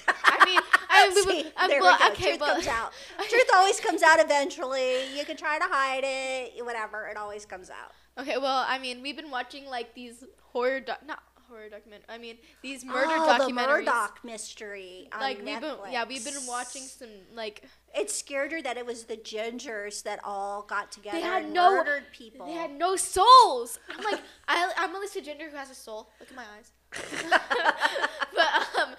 I 0.07 0.45
mean, 0.45 0.59
I 0.89 1.09
mean, 1.09 1.23
See, 1.23 1.27
we, 1.43 1.51
um, 1.57 1.67
there 1.69 1.81
well, 1.81 1.97
we 1.99 2.05
go. 2.05 2.11
okay, 2.11 2.23
Truth 2.29 2.39
well, 2.41 2.53
comes 2.55 2.67
out. 2.67 2.91
Truth 3.29 3.49
always 3.55 3.79
comes 3.79 4.03
out 4.03 4.19
eventually. 4.19 5.15
You 5.17 5.25
can 5.25 5.37
try 5.37 5.57
to 5.57 5.65
hide 5.65 6.03
it, 6.05 6.63
whatever. 6.65 7.07
It 7.07 7.17
always 7.17 7.45
comes 7.45 7.69
out. 7.69 7.91
Okay, 8.19 8.37
well, 8.37 8.65
I 8.67 8.77
mean, 8.79 9.01
we've 9.01 9.15
been 9.15 9.31
watching 9.31 9.65
like 9.65 9.93
these 9.95 10.23
horror, 10.41 10.79
doc- 10.81 11.05
not 11.07 11.19
horror 11.47 11.69
document. 11.69 12.03
I 12.07 12.17
mean, 12.19 12.37
these 12.61 12.85
murder 12.85 13.07
oh, 13.09 13.37
the 13.37 13.45
documentaries. 13.45 13.55
Murdoch 13.85 14.19
mystery 14.23 15.09
on 15.11 15.21
like 15.21 15.37
we've 15.43 15.59
been, 15.59 15.75
yeah, 15.91 16.05
we've 16.07 16.23
been 16.23 16.45
watching 16.47 16.83
some 16.83 17.09
like 17.33 17.63
It 17.95 18.11
scared 18.11 18.51
her 18.51 18.61
that 18.61 18.77
it 18.77 18.85
was 18.85 19.05
the 19.05 19.17
gingers 19.17 20.03
that 20.03 20.19
all 20.23 20.61
got 20.63 20.91
together 20.91 21.17
they 21.17 21.23
had 21.23 21.45
and 21.45 21.53
no- 21.53 21.71
murdered 21.77 22.03
people. 22.13 22.45
they 22.45 22.53
had 22.53 22.71
no 22.71 22.95
souls. 22.95 23.79
I'm 23.89 24.03
like, 24.03 24.19
I, 24.47 24.71
I'm 24.77 24.95
a 24.95 24.99
listed 24.99 25.25
gender 25.25 25.49
who 25.49 25.57
has 25.57 25.71
a 25.71 25.75
soul. 25.75 26.11
Look 26.19 26.29
at 26.29 26.35
my 26.35 26.43
eyes. 26.57 26.71
But 28.39 28.81
um, 28.81 28.89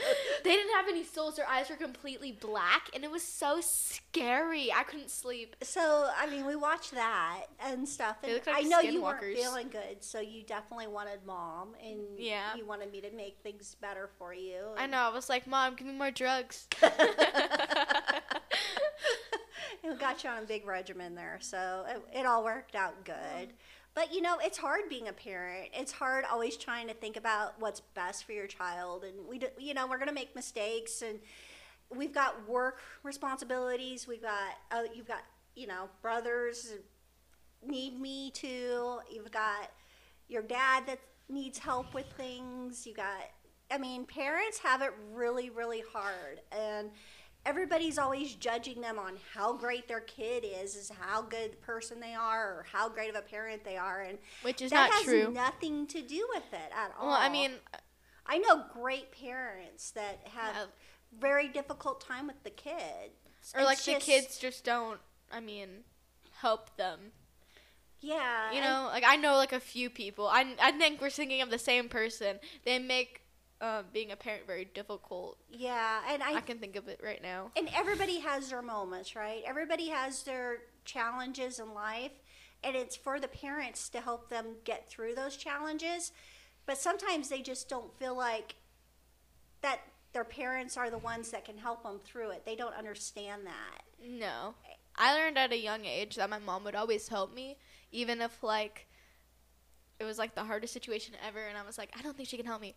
they 0.45 0.51
didn't 0.51 0.75
have 0.75 0.89
any 0.89 1.05
souls. 1.05 1.37
Their 1.37 1.49
eyes 1.49 1.71
were 1.71 1.77
completely 1.77 2.33
black, 2.33 2.91
and 2.95 3.05
it 3.05 3.11
was 3.11 3.23
so 3.23 3.61
scary. 3.61 4.73
I 4.73 4.83
couldn't 4.83 5.11
sleep. 5.11 5.57
So 5.63 6.09
I 6.19 6.29
mean, 6.29 6.47
we 6.47 6.57
watched 6.57 6.93
that 6.93 7.45
and 7.65 7.89
stuff, 7.89 8.17
and 8.23 8.35
like 8.35 8.49
I 8.49 8.63
know 8.63 8.81
you 8.81 9.03
weren't 9.03 9.23
feeling 9.23 9.69
good, 9.69 9.99
so 10.01 10.21
you 10.21 10.43
definitely 10.43 10.89
wanted 10.89 11.21
mom, 11.27 11.75
and 11.83 12.01
Yeah. 12.19 12.55
you 12.57 12.67
wanted 12.67 12.93
me 12.93 13.01
to 13.01 13.11
make 13.13 13.39
things 13.43 13.77
better 13.81 14.11
for 14.19 14.35
you. 14.35 14.67
I 14.77 14.87
know. 14.87 14.99
I 14.99 15.11
was 15.11 15.29
like, 15.29 15.47
Mom, 15.47 15.75
give 15.75 15.87
me 15.87 15.95
more 15.95 16.11
drugs. 16.11 16.67
it 16.83 16.93
got 19.99 20.23
you 20.25 20.31
on 20.31 20.43
a 20.43 20.47
big 20.47 20.67
regimen 20.67 21.15
there, 21.15 21.39
so 21.41 21.85
it, 21.89 22.21
it 22.21 22.27
all 22.27 22.45
worked 22.45 22.75
out 22.75 23.05
good. 23.05 23.53
But 23.95 24.15
you 24.15 24.23
know, 24.23 24.39
it's 24.43 24.57
hard 24.57 24.89
being 24.89 25.09
a 25.09 25.13
parent. 25.13 25.71
It's 25.75 25.93
hard 25.93 26.25
always 26.31 26.57
trying 26.57 26.89
to 26.89 26.95
think 26.95 27.17
about 27.17 27.61
what's 27.61 27.81
best 27.81 28.25
for 28.25 28.33
your 28.33 28.47
child, 28.47 29.05
and 29.05 29.27
we, 29.29 29.39
do, 29.39 29.49
you 29.59 29.75
know, 29.75 29.87
we're 29.87 29.99
gonna 29.99 30.13
make 30.13 30.35
mistakes, 30.35 31.03
and 31.03 31.19
we've 31.95 32.15
got 32.15 32.49
work 32.49 32.81
responsibilities. 33.03 34.07
We've 34.07 34.23
got, 34.23 34.59
uh, 34.71 34.83
you've 34.95 35.09
got, 35.09 35.23
you 35.57 35.67
know, 35.67 35.89
brothers 36.03 36.75
need 37.67 38.01
me 38.01 38.31
too. 38.31 39.01
You've 39.11 39.33
got 39.33 39.71
your 40.29 40.43
dad 40.43 40.85
that 40.87 41.01
needs 41.29 41.59
help 41.59 41.93
with 41.93 42.07
things. 42.17 42.87
You 42.87 42.95
got, 42.95 43.29
I 43.71 43.79
mean, 43.79 44.07
parents 44.07 44.59
have 44.59 44.83
it 44.83 44.93
really, 45.13 45.51
really 45.51 45.83
hard, 45.93 46.41
and 46.53 46.91
everybody's 47.47 47.99
always 47.99 48.35
judging 48.35 48.81
them 48.81 48.99
on 48.99 49.15
how 49.35 49.53
great 49.55 49.89
their 49.89 50.01
kid 50.01 50.45
is, 50.45 50.77
is 50.77 50.91
how 51.01 51.23
good 51.23 51.61
person 51.63 52.01
they 52.01 52.15
are, 52.15 52.47
or 52.59 52.67
how 52.73 52.89
great 52.89 53.11
of 53.11 53.17
a 53.17 53.23
parent 53.23 53.65
they 53.65 53.77
are, 53.77 54.03
and 54.03 54.19
Which 54.43 54.61
is 54.63 54.71
that 54.71 54.89
not 54.89 54.93
has 54.93 55.05
true. 55.05 55.31
nothing 55.33 55.87
to 55.89 56.03
do 56.03 56.27
with 56.35 56.53
it 56.53 56.73
at 56.75 56.93
all. 56.99 57.09
Well, 57.09 57.17
I 57.17 57.29
mean, 57.29 57.53
I 58.27 58.39
know 58.39 58.65
great 58.73 59.13
parents 59.13 59.91
that 59.93 60.21
have 60.35 60.55
Yeah. 60.55 60.67
very 61.19 61.49
difficult 61.49 62.01
time 62.01 62.27
with 62.27 62.43
the 62.45 62.51
kid, 62.51 63.13
or 63.55 63.63
like 63.65 63.79
It's 63.79 63.87
the 63.87 63.95
kids 63.97 64.39
just 64.39 64.65
don't. 64.65 65.01
I 65.33 65.41
mean, 65.41 65.85
help 66.41 66.77
them. 66.77 67.13
Yeah, 68.03 68.53
You 68.53 68.63
know, 68.63 68.89
like 68.91 69.05
I 69.07 69.17
know 69.17 69.37
like 69.37 69.53
a 69.53 69.61
few 69.61 69.91
people. 69.91 70.27
I 70.27 70.55
I 70.61 70.73
think 70.73 71.01
we're 71.01 71.11
thinking 71.11 71.43
of 71.43 71.51
the 71.51 71.59
same 71.59 71.89
person. 71.89 72.41
They 72.65 72.79
make 72.79 73.20
uh, 73.61 73.83
being 73.93 74.11
a 74.11 74.17
parent 74.17 74.47
very 74.47 74.65
difficult. 74.65 75.39
yeah, 75.51 76.01
and 76.09 76.23
I 76.23 76.35
I 76.37 76.41
can 76.41 76.59
think 76.59 76.77
of 76.77 76.89
it 76.89 77.01
right 77.03 77.23
now. 77.23 77.51
and 77.57 77.69
everybody 77.75 78.21
has 78.21 78.51
their 78.51 78.63
moments, 78.63 79.15
right? 79.15 79.43
Everybody 79.47 79.89
has 79.89 80.23
their 80.23 80.59
challenges 80.85 81.59
in 81.59 81.75
life, 81.75 82.13
and 82.65 82.75
it's 82.77 82.97
for 82.97 83.21
the 83.21 83.29
parents 83.29 83.89
to 83.91 84.01
help 84.01 84.29
them 84.31 84.57
get 84.65 84.89
through 84.89 85.15
those 85.15 85.37
challenges. 85.37 86.13
But 86.67 86.79
sometimes 86.79 87.29
they 87.29 87.43
just 87.43 87.69
don't 87.69 87.93
feel 87.99 88.17
like 88.17 88.55
that 89.63 89.81
their 90.13 90.25
parents 90.25 90.77
are 90.77 90.91
the 90.91 90.99
ones 90.99 91.31
that 91.31 91.45
can 91.45 91.59
help 91.59 91.83
them 91.83 92.01
through 92.05 92.31
it. 92.31 92.45
They 92.45 92.57
don't 92.57 92.75
understand 92.75 93.47
that. 93.47 93.83
No. 94.03 94.55
I 94.97 95.15
learned 95.15 95.39
at 95.39 95.53
a 95.53 95.59
young 95.59 95.85
age 95.85 96.17
that 96.17 96.29
my 96.31 96.39
mom 96.39 96.65
would 96.65 96.75
always 96.75 97.09
help 97.09 97.35
me, 97.35 97.57
even 97.93 98.21
if 98.21 98.43
like 98.43 98.87
it 99.99 100.05
was 100.05 100.19
like 100.19 100.35
the 100.35 100.45
hardest 100.45 100.73
situation 100.73 101.15
ever, 101.27 101.41
and 101.47 101.59
I 101.59 101.63
was 101.63 101.77
like, 101.79 101.91
I 101.99 102.03
don't 102.03 102.17
think 102.17 102.29
she 102.29 102.37
can 102.37 102.47
help 102.47 102.61
me. 102.61 102.75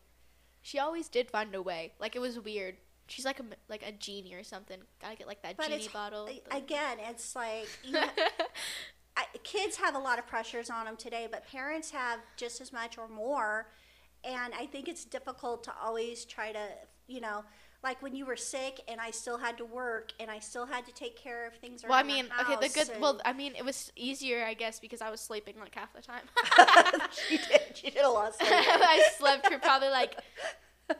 She 0.64 0.80
always 0.80 1.10
did 1.10 1.30
find 1.30 1.54
a 1.54 1.62
way. 1.62 1.92
Like 2.00 2.16
it 2.16 2.20
was 2.20 2.40
weird. 2.40 2.78
She's 3.08 3.26
like 3.26 3.40
a 3.40 3.44
like 3.70 3.84
a 3.86 3.92
genie 3.92 4.34
or 4.34 4.44
something. 4.44 4.78
Gotta 5.00 5.18
get 5.18 5.28
like 5.28 5.44
that 5.44 5.58
But 5.58 5.68
genie 5.68 5.90
bottle. 5.94 6.28
Again, 6.52 6.98
it's 7.00 7.36
like 7.36 7.68
you 7.84 7.92
know, 7.92 8.08
I, 9.18 9.26
kids 9.44 9.76
have 9.76 9.94
a 9.94 10.00
lot 10.00 10.18
of 10.18 10.26
pressures 10.26 10.70
on 10.70 10.86
them 10.86 10.96
today, 10.96 11.28
but 11.30 11.46
parents 11.48 11.92
have 11.92 12.20
just 12.38 12.62
as 12.62 12.74
much 12.74 12.98
or 12.98 13.08
more. 13.08 13.68
And 14.24 14.54
I 14.54 14.66
think 14.66 14.88
it's 14.88 15.04
difficult 15.04 15.66
to 15.66 15.74
always 15.84 16.24
try 16.24 16.54
to, 16.54 16.70
you 17.08 17.20
know, 17.20 17.44
like 17.84 18.02
when 18.02 18.16
you 18.16 18.26
were 18.26 18.38
sick 18.38 18.80
and 18.88 19.02
I 19.02 19.12
still 19.12 19.38
had 19.38 19.58
to 19.58 19.66
work 19.66 20.14
and 20.20 20.32
I 20.32 20.40
still 20.40 20.66
had 20.66 20.86
to 20.86 20.94
take 20.94 21.18
care 21.18 21.46
of 21.46 21.54
things. 21.56 21.84
well, 21.84 22.00
I 22.00 22.04
mean, 22.04 22.28
okay, 22.42 22.56
the 22.66 22.74
good. 22.74 22.90
Well, 23.02 23.20
I 23.26 23.34
mean, 23.34 23.54
it 23.58 23.66
was 23.66 23.92
easier, 23.96 24.46
I 24.46 24.54
guess, 24.54 24.80
because 24.80 25.02
I 25.02 25.10
was 25.10 25.20
sleeping 25.20 25.56
like 25.60 25.76
half 25.76 25.92
the 25.94 26.02
time. 26.02 26.22
she 27.28 27.38
did. 27.38 27.62
She 27.76 27.90
did 27.90 28.04
a 28.04 28.10
lot. 28.10 28.34
I 28.42 29.04
slept 29.18 29.48
for 29.48 29.60
probably 29.60 29.90
like 29.90 30.16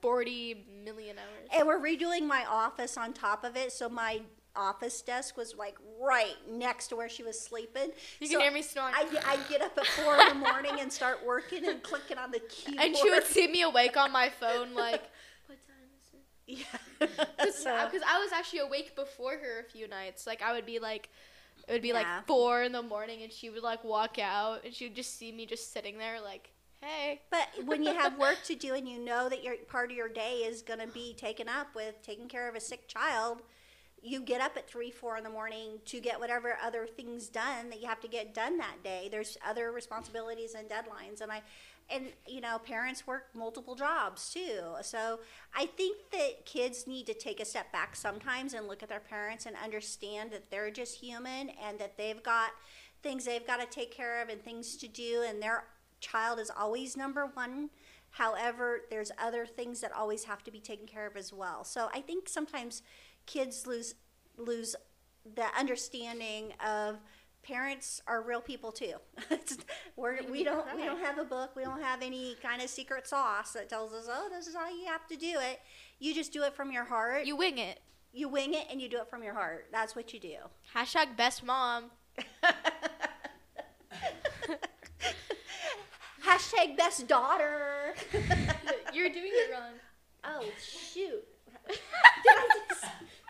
forty 0.00 0.66
million 0.84 1.16
hours. 1.18 1.48
and 1.56 1.66
we're 1.66 1.78
redoing 1.80 2.26
my 2.26 2.44
office 2.48 2.96
on 2.96 3.12
top 3.12 3.44
of 3.44 3.56
it, 3.56 3.72
so 3.72 3.88
my 3.88 4.20
office 4.54 5.00
desk 5.00 5.36
was 5.38 5.54
like 5.56 5.76
right 5.98 6.34
next 6.50 6.88
to 6.88 6.96
where 6.96 7.08
she 7.08 7.22
was 7.22 7.40
sleeping. 7.40 7.90
You 8.20 8.26
So 8.26 8.32
can 8.34 8.40
hear 8.42 8.52
me 8.52 8.62
snoring. 8.62 8.94
I, 8.94 9.06
I'd 9.26 9.48
get 9.48 9.62
up 9.62 9.76
at 9.78 9.86
four 9.86 10.16
in 10.18 10.28
the 10.28 10.34
morning 10.34 10.72
and 10.78 10.92
start 10.92 11.24
working 11.24 11.66
and 11.66 11.82
clicking 11.82 12.18
on 12.18 12.30
the 12.32 12.40
keyboard. 12.40 12.84
and 12.86 12.96
she 12.96 13.08
would 13.10 13.24
see 13.24 13.48
me 13.48 13.62
awake 13.62 13.96
on 13.96 14.12
my 14.12 14.28
phone, 14.28 14.74
like, 14.74 15.02
what 15.46 15.58
time 15.66 15.76
is 15.96 16.12
it? 16.12 16.20
Yeah. 16.46 16.64
Because 16.98 17.66
uh, 17.66 17.90
So- 17.90 17.98
I 18.06 18.18
was 18.22 18.32
actually 18.32 18.60
awake 18.60 18.94
before 18.96 19.32
her 19.32 19.60
a 19.60 19.64
few 19.70 19.88
nights. 19.88 20.26
Like 20.26 20.42
I 20.42 20.52
would 20.52 20.66
be 20.66 20.78
like, 20.78 21.08
it 21.68 21.72
would 21.72 21.82
be 21.82 21.88
Yeah. 21.88 21.94
like 21.94 22.26
four 22.26 22.62
in 22.62 22.72
the 22.72 22.82
morning, 22.82 23.22
and 23.22 23.32
she 23.32 23.50
would 23.50 23.62
like 23.62 23.82
walk 23.84 24.18
out, 24.18 24.64
and 24.64 24.74
she 24.74 24.86
would 24.86 24.94
just 24.96 25.16
see 25.18 25.32
me 25.32 25.46
just 25.46 25.72
sitting 25.72 25.98
there, 25.98 26.20
like, 26.20 26.50
hey. 26.80 27.20
but 27.30 27.48
when 27.64 27.82
you 27.84 27.92
have 27.94 28.18
work 28.18 28.38
to 28.44 28.54
do 28.54 28.74
and 28.74 28.88
you 28.88 28.98
know 29.04 29.28
that 29.28 29.42
your 29.44 29.54
part 29.68 29.90
of 29.90 29.96
your 29.96 30.08
day 30.08 30.38
is 30.38 30.62
going 30.62 30.80
to 30.80 30.88
be 30.88 31.14
taken 31.14 31.48
up 31.48 31.74
with 31.74 32.02
taking 32.02 32.28
care 32.28 32.48
of 32.48 32.54
a 32.56 32.60
sick 32.60 32.88
child, 32.88 33.42
you 34.04 34.20
get 34.20 34.40
up 34.40 34.56
at 34.56 34.68
three, 34.68 34.90
four 34.90 35.16
in 35.16 35.22
the 35.22 35.30
morning 35.30 35.78
to 35.86 36.00
get 36.00 36.18
whatever 36.18 36.56
other 36.60 36.86
things 36.86 37.28
done 37.28 37.70
that 37.70 37.80
you 37.80 37.86
have 37.86 38.00
to 38.00 38.08
get 38.08 38.34
done 38.34 38.58
that 38.58 38.82
day. 38.82 39.08
There's 39.08 39.38
other 39.46 39.70
responsibilities 39.70 40.54
and 40.54 40.68
deadlines, 40.68 41.20
and 41.20 41.30
I, 41.30 41.42
and 41.92 42.06
you 42.26 42.40
know, 42.40 42.58
parents 42.58 43.06
work 43.06 43.26
multiple 43.34 43.74
jobs 43.74 44.32
too. 44.32 44.74
So 44.82 45.20
I 45.54 45.66
think 45.66 46.10
that 46.12 46.46
kids 46.46 46.86
need 46.86 47.06
to 47.06 47.14
take 47.14 47.40
a 47.40 47.44
step 47.44 47.72
back 47.72 47.94
sometimes 47.96 48.54
and 48.54 48.66
look 48.66 48.82
at 48.82 48.88
their 48.88 49.00
parents 49.00 49.46
and 49.46 49.56
understand 49.62 50.30
that 50.32 50.50
they're 50.50 50.70
just 50.70 51.00
human 51.00 51.50
and 51.50 51.78
that 51.78 51.96
they've 51.96 52.22
got 52.22 52.50
things 53.02 53.24
they've 53.24 53.46
got 53.46 53.60
to 53.60 53.66
take 53.66 53.92
care 53.92 54.22
of 54.22 54.28
and 54.28 54.42
things 54.44 54.76
to 54.76 54.88
do, 54.88 55.24
and 55.26 55.42
their 55.42 55.64
child 56.00 56.38
is 56.38 56.50
always 56.56 56.96
number 56.96 57.26
one. 57.34 57.70
However, 58.10 58.82
there's 58.90 59.10
other 59.18 59.46
things 59.46 59.80
that 59.80 59.92
always 59.92 60.24
have 60.24 60.44
to 60.44 60.50
be 60.50 60.60
taken 60.60 60.86
care 60.86 61.06
of 61.06 61.16
as 61.16 61.32
well. 61.32 61.64
So 61.64 61.88
I 61.94 62.00
think 62.00 62.28
sometimes 62.28 62.82
kids 63.26 63.66
lose 63.66 63.94
lose 64.36 64.76
the 65.34 65.46
understanding 65.58 66.52
of 66.64 66.98
parents 67.42 68.00
are 68.06 68.22
real 68.22 68.40
people 68.40 68.72
too. 68.72 68.94
We're, 69.96 70.18
we 70.30 70.44
don't 70.44 70.66
we 70.76 70.84
don't 70.84 71.00
have 71.00 71.18
a 71.18 71.24
book. 71.24 71.54
We 71.56 71.64
don't 71.64 71.82
have 71.82 72.02
any 72.02 72.36
kind 72.42 72.62
of 72.62 72.70
secret 72.70 73.06
sauce 73.06 73.52
that 73.52 73.68
tells 73.68 73.92
us, 73.92 74.08
oh, 74.10 74.28
this 74.30 74.46
is 74.46 74.54
how 74.54 74.68
you 74.68 74.86
have 74.86 75.06
to 75.08 75.16
do 75.16 75.38
it. 75.40 75.60
You 75.98 76.14
just 76.14 76.32
do 76.32 76.42
it 76.44 76.54
from 76.54 76.72
your 76.72 76.84
heart. 76.84 77.26
You 77.26 77.36
wing 77.36 77.58
it. 77.58 77.80
You 78.12 78.28
wing 78.28 78.54
it 78.54 78.66
and 78.70 78.80
you 78.80 78.88
do 78.88 78.98
it 78.98 79.08
from 79.08 79.22
your 79.22 79.34
heart. 79.34 79.66
That's 79.72 79.96
what 79.96 80.12
you 80.12 80.20
do. 80.20 80.36
Hashtag 80.74 81.16
best 81.16 81.44
mom. 81.44 81.90
Hashtag 86.24 86.76
best 86.76 87.08
daughter. 87.08 87.94
You're 88.92 89.08
doing 89.08 89.30
it 89.32 89.52
wrong. 89.52 89.72
oh 90.24 90.44
shoot! 90.60 91.24
Did 91.66 91.78
I, 92.26 92.48
do, 92.52 92.60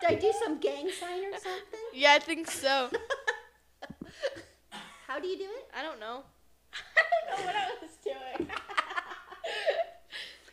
did 0.01 0.09
I 0.09 0.15
do 0.19 0.33
some 0.43 0.59
gang 0.59 0.89
sign 0.99 1.23
or 1.25 1.31
something? 1.31 1.79
Yeah, 1.93 2.13
I 2.13 2.19
think 2.19 2.51
so. 2.51 2.89
How 5.13 5.19
do 5.19 5.27
you 5.27 5.37
do 5.37 5.43
it? 5.43 5.67
I 5.77 5.83
don't 5.83 5.99
know. 5.99 6.23
I 6.73 7.29
don't 7.29 7.39
know 7.39 7.45
what 7.45 7.55
I 7.55 7.67
was 7.79 7.91
doing. 8.03 8.49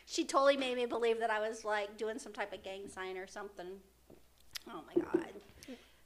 She 0.05 0.25
totally 0.25 0.57
made 0.57 0.77
me 0.77 0.87
believe 0.87 1.21
that 1.21 1.31
I 1.31 1.39
was 1.39 1.65
like 1.65 1.97
doing 1.97 2.19
some 2.19 2.33
type 2.33 2.53
of 2.53 2.65
gang 2.65 2.89
sign 2.89 3.17
or 3.17 3.29
something. 3.29 3.69
Oh 4.69 4.83
my 4.85 5.01
god. 5.01 5.31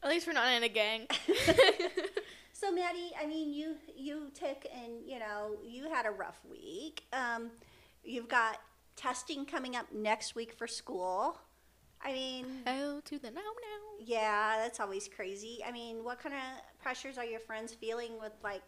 At 0.03 0.11
least 0.11 0.27
we're 0.27 0.35
not 0.35 0.53
in 0.53 0.63
a 0.63 0.69
gang. 0.69 1.07
So 2.53 2.71
Maddie, 2.71 3.11
I 3.21 3.27
mean, 3.27 3.53
you 3.53 3.75
you 3.97 4.31
took 4.33 4.65
and 4.73 4.93
you 5.05 5.19
know 5.19 5.57
you 5.67 5.91
had 5.91 6.07
a 6.07 6.11
rough 6.11 6.39
week. 6.49 7.05
Um, 7.13 7.51
you've 8.05 8.29
got 8.29 8.59
testing 8.95 9.45
coming 9.45 9.75
up 9.75 9.87
next 9.93 10.35
week 10.37 10.53
for 10.53 10.67
school. 10.69 11.39
I 12.03 12.13
mean, 12.13 12.47
Hell 12.67 13.01
to 13.07 13.19
the 13.19 13.31
no 13.31 13.41
no. 13.41 14.05
yeah, 14.05 14.59
that's 14.63 14.79
always 14.81 15.09
crazy. 15.09 15.61
I 15.67 15.73
mean, 15.73 16.05
what 16.05 16.21
kind 16.21 16.35
of 16.35 16.41
pressures 16.85 17.17
are 17.19 17.25
your 17.25 17.41
friends 17.41 17.73
feeling 17.73 18.13
with 18.21 18.33
like 18.45 18.67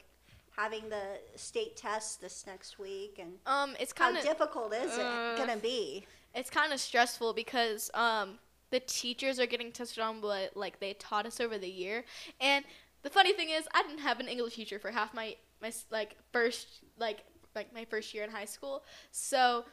having 0.56 0.88
the 0.88 1.04
state 1.36 1.76
test 1.76 2.20
this 2.20 2.44
next 2.46 2.78
week? 2.78 3.18
And 3.22 3.32
Um, 3.46 3.76
it's 3.78 3.92
how 3.96 4.06
kind 4.06 4.16
of 4.16 4.24
difficult 4.24 4.72
is 4.72 4.92
uh, 4.98 5.34
it 5.34 5.38
gonna 5.38 5.58
be? 5.58 6.06
it's 6.34 6.50
kind 6.50 6.72
of 6.72 6.80
stressful 6.80 7.32
because 7.32 7.90
um 7.94 8.38
the 8.70 8.80
teachers 8.80 9.38
are 9.38 9.46
getting 9.46 9.70
tested 9.70 10.02
on 10.02 10.20
what 10.20 10.56
like 10.56 10.80
they 10.80 10.92
taught 10.94 11.26
us 11.26 11.40
over 11.40 11.56
the 11.58 11.68
year. 11.82 12.04
And 12.40 12.64
the 13.02 13.10
funny 13.10 13.32
thing 13.32 13.50
is 13.50 13.68
i 13.72 13.82
didn't 13.82 14.00
have 14.00 14.18
an 14.18 14.26
english 14.34 14.54
teacher 14.56 14.78
for 14.80 14.90
half 14.90 15.14
my 15.14 15.36
my 15.62 15.70
like 15.90 16.16
first 16.32 16.66
like 16.98 17.20
like 17.54 17.72
my 17.72 17.84
first 17.84 18.12
year 18.14 18.24
in 18.24 18.30
high 18.30 18.50
school. 18.56 18.82
So 19.12 19.64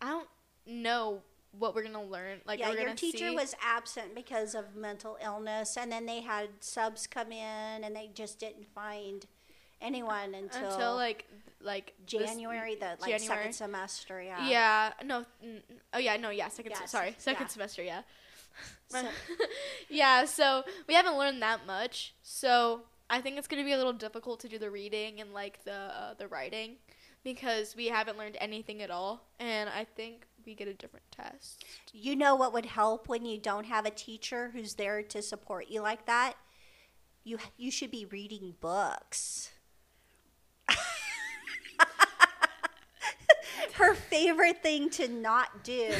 i 0.00 0.08
don't 0.08 0.28
know 0.66 1.22
what 1.58 1.74
we're 1.74 1.82
gonna 1.82 2.02
learn 2.02 2.38
like 2.46 2.60
yeah, 2.60 2.72
your 2.72 2.94
teacher 2.94 3.28
see. 3.30 3.34
was 3.34 3.54
absent 3.62 4.14
because 4.14 4.54
of 4.54 4.76
mental 4.76 5.18
illness, 5.22 5.76
and 5.76 5.90
then 5.90 6.06
they 6.06 6.20
had 6.20 6.48
subs 6.60 7.06
come 7.06 7.32
in, 7.32 7.84
and 7.84 7.94
they 7.94 8.10
just 8.14 8.38
didn't 8.38 8.66
find 8.74 9.26
anyone 9.80 10.34
until, 10.34 10.70
until 10.70 10.94
like 10.94 11.26
like 11.60 11.94
this- 12.10 12.28
January, 12.30 12.74
the 12.74 12.96
like 13.00 13.10
January. 13.10 13.18
second 13.20 13.52
semester. 13.52 14.22
Yeah. 14.22 14.48
yeah 14.48 14.92
no 15.04 15.24
mm, 15.44 15.60
oh 15.94 15.98
yeah 15.98 16.16
no 16.16 16.30
yeah 16.30 16.48
second 16.48 16.74
se- 16.76 16.86
sorry 16.86 17.14
second 17.18 17.44
yeah. 17.44 17.48
semester 17.48 17.82
yeah 17.82 18.02
So- 18.88 19.08
yeah, 19.88 20.24
so 20.24 20.64
we 20.88 20.94
haven't 20.94 21.16
learned 21.16 21.42
that 21.42 21.66
much. 21.66 22.14
So 22.22 22.82
I 23.08 23.20
think 23.20 23.38
it's 23.38 23.48
gonna 23.48 23.64
be 23.64 23.72
a 23.72 23.76
little 23.76 23.92
difficult 23.92 24.40
to 24.40 24.48
do 24.48 24.58
the 24.58 24.70
reading 24.70 25.20
and 25.20 25.32
like 25.32 25.64
the 25.64 25.72
uh, 25.74 26.14
the 26.14 26.28
writing 26.28 26.76
because 27.22 27.76
we 27.76 27.88
haven't 27.88 28.18
learned 28.18 28.36
anything 28.40 28.82
at 28.82 28.90
all. 28.90 29.22
And 29.38 29.68
I 29.68 29.84
think 29.84 30.26
we 30.50 30.56
get 30.56 30.66
a 30.66 30.74
different 30.74 31.06
test. 31.12 31.64
You 31.92 32.16
know 32.16 32.34
what 32.34 32.52
would 32.52 32.66
help 32.66 33.08
when 33.08 33.24
you 33.24 33.38
don't 33.38 33.66
have 33.66 33.86
a 33.86 33.90
teacher 33.90 34.50
who's 34.52 34.74
there 34.74 35.00
to 35.00 35.22
support 35.22 35.68
you 35.68 35.80
like 35.80 36.06
that? 36.06 36.34
You 37.22 37.38
you 37.56 37.70
should 37.70 37.92
be 37.92 38.04
reading 38.06 38.56
books. 38.60 39.52
Her 43.74 43.94
favorite 43.94 44.60
thing 44.60 44.90
to 44.90 45.06
not 45.06 45.62
do 45.62 45.92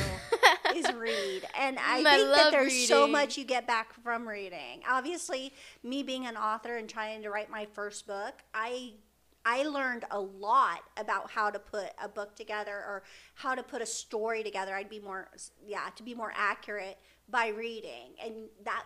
is 0.75 0.93
read. 0.95 1.43
And 1.57 1.79
I 1.79 2.03
mm, 2.03 2.07
I 2.07 2.17
think 2.17 2.35
that 2.35 2.51
there's 2.51 2.89
so 2.89 3.07
much 3.07 3.39
you 3.39 3.45
get 3.45 3.69
back 3.69 3.95
from 4.03 4.27
reading. 4.27 4.83
Obviously, 4.89 5.53
me 5.85 6.03
being 6.03 6.27
an 6.27 6.37
author 6.37 6.77
and 6.77 6.89
trying 6.89 7.23
to 7.23 7.31
write 7.31 7.51
my 7.51 7.69
first 7.73 8.05
book, 8.05 8.35
I 8.53 8.95
I 9.44 9.62
learned 9.62 10.05
a 10.11 10.20
lot 10.20 10.81
about 10.96 11.31
how 11.31 11.50
to 11.50 11.59
put 11.59 11.90
a 12.03 12.09
book 12.09 12.37
together 12.37 12.72
or 12.74 13.03
how 13.35 13.55
to 13.55 13.62
put 13.62 13.81
a 13.81 13.87
story 13.87 14.42
together. 14.42 14.74
I'd 14.74 14.90
be 14.90 15.00
more 15.00 15.29
yeah, 15.66 15.88
to 15.96 16.03
be 16.03 16.14
more 16.14 16.33
accurate 16.37 16.98
by 17.31 17.48
reading. 17.48 18.12
And 18.22 18.35
that 18.64 18.85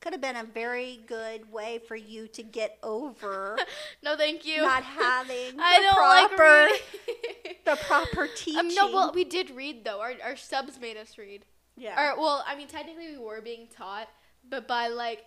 could 0.00 0.12
have 0.12 0.20
been 0.20 0.36
a 0.36 0.44
very 0.44 1.00
good 1.06 1.50
way 1.52 1.80
for 1.86 1.94
you 1.94 2.26
to 2.28 2.42
get 2.42 2.78
over 2.82 3.56
no, 4.02 4.16
thank 4.16 4.44
you. 4.44 4.62
not 4.62 4.82
having 4.82 5.56
the 5.56 5.62
I 5.64 5.80
don't 5.80 5.94
proper 5.94 6.68
like 6.70 7.64
the 7.64 7.76
proper 7.86 8.28
teaching. 8.34 8.58
Um, 8.58 8.74
no, 8.74 8.92
well, 8.92 9.12
we 9.14 9.24
did 9.24 9.50
read 9.50 9.84
though. 9.84 10.00
Our 10.00 10.14
our 10.24 10.36
subs 10.36 10.80
made 10.80 10.96
us 10.96 11.16
read. 11.16 11.44
yeah. 11.76 12.12
Or 12.12 12.20
well, 12.20 12.44
I 12.46 12.56
mean, 12.56 12.66
technically 12.66 13.12
we 13.12 13.18
were 13.18 13.40
being 13.40 13.68
taught, 13.76 14.08
but 14.48 14.66
by 14.66 14.88
like 14.88 15.24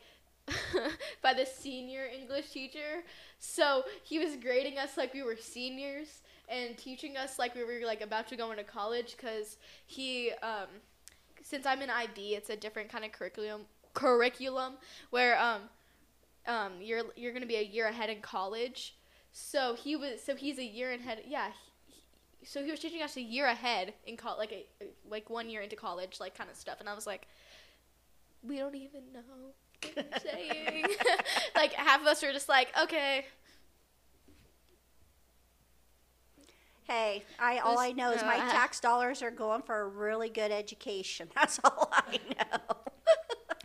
by 1.22 1.34
the 1.34 1.46
senior 1.46 2.06
English 2.06 2.50
teacher. 2.50 3.04
So 3.40 3.84
he 4.04 4.20
was 4.20 4.36
grading 4.36 4.78
us 4.78 4.98
like 4.98 5.14
we 5.14 5.24
were 5.24 5.38
seniors 5.38 6.22
and 6.48 6.78
teaching 6.78 7.18
us 7.18 7.40
like 7.40 7.56
we 7.56 7.64
were 7.64 7.86
like 7.86 8.02
about 8.02 8.28
to 8.28 8.36
go 8.36 8.52
into 8.52 8.64
college 8.64 9.16
because 9.18 9.58
he 9.86 10.32
um 10.44 10.68
since 11.42 11.66
I'm 11.66 11.82
in 11.82 11.90
IB, 11.92 12.34
it's 12.34 12.50
a 12.50 12.56
different 12.56 12.90
kind 12.90 13.06
of 13.06 13.12
curriculum 13.12 13.62
curriculum 13.94 14.74
where 15.10 15.40
um 15.40 15.62
um 16.48 16.74
you're 16.82 17.04
you're 17.16 17.34
gonna 17.34 17.46
be 17.46 17.56
a 17.56 17.64
year 17.64 17.88
ahead 17.88 18.10
in 18.10 18.22
college. 18.22 18.96
So 19.32 19.76
he 19.76 19.96
was 19.96 20.22
so 20.24 20.36
he's 20.36 20.60
a 20.60 20.66
year 20.66 20.94
ahead. 20.94 21.24
Yeah. 21.28 21.52
so 22.44 22.64
he 22.64 22.72
was 22.72 22.80
teaching 22.80 23.02
us 23.02 23.18
a 23.18 23.22
year 23.22 23.48
ahead 23.48 23.94
in 24.06 24.18
college, 24.18 24.38
like 24.40 24.52
a 24.52 24.86
like 25.10 25.30
one 25.30 25.50
year 25.50 25.62
into 25.62 25.76
college, 25.76 26.20
like 26.20 26.38
kind 26.38 26.50
of 26.50 26.56
stuff, 26.56 26.80
and 26.80 26.88
I 26.88 26.94
was 26.94 27.08
like, 27.08 27.28
we 28.44 28.58
don't 28.58 28.76
even 28.76 29.02
know 29.14 29.54
saying. 30.24 30.86
like 31.56 31.74
half 31.74 32.02
of 32.02 32.08
us 32.08 32.22
were 32.24 32.32
just 32.32 32.50
like, 32.50 32.70
okay, 32.82 33.26
Hey, 36.88 37.24
I 37.40 37.58
all 37.60 37.80
I 37.80 37.94
know 37.94 38.12
is 38.12 38.22
my 38.22 38.38
uh, 38.38 38.52
tax 38.52 38.80
dollars 38.80 39.24
are 39.24 39.32
going 39.32 39.64
for 39.64 39.82
a 39.82 39.88
really 39.88 40.30
good 40.30 40.52
education. 40.52 41.30
That's 41.36 41.60
all 41.64 41.90
I 41.92 42.20
know. 42.30 42.60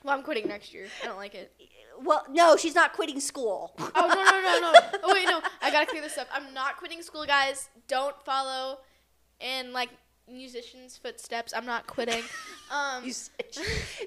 well, 0.02 0.16
I'm 0.16 0.22
quitting 0.22 0.48
next 0.48 0.72
year. 0.72 0.86
I 1.02 1.06
don't 1.06 1.18
like 1.18 1.34
it. 1.34 1.52
well, 2.02 2.24
no, 2.30 2.56
she's 2.56 2.74
not 2.74 2.94
quitting 2.94 3.20
school. 3.20 3.74
Oh 3.78 4.08
no 4.08 4.24
no 4.24 4.40
no 4.40 4.72
no! 4.72 4.98
Oh 5.04 5.12
wait 5.12 5.26
no, 5.26 5.42
I 5.60 5.70
gotta 5.70 5.84
clear 5.84 6.00
this 6.00 6.16
up. 6.16 6.28
I'm 6.32 6.54
not 6.54 6.78
quitting 6.78 7.02
school, 7.02 7.26
guys. 7.26 7.68
Don't 7.88 8.16
follow 8.24 8.78
and 9.38 9.74
like 9.74 9.90
musicians' 10.32 10.96
footsteps. 10.96 11.52
I'm 11.54 11.66
not 11.66 11.86
quitting. 11.86 12.22
Um, 12.72 13.02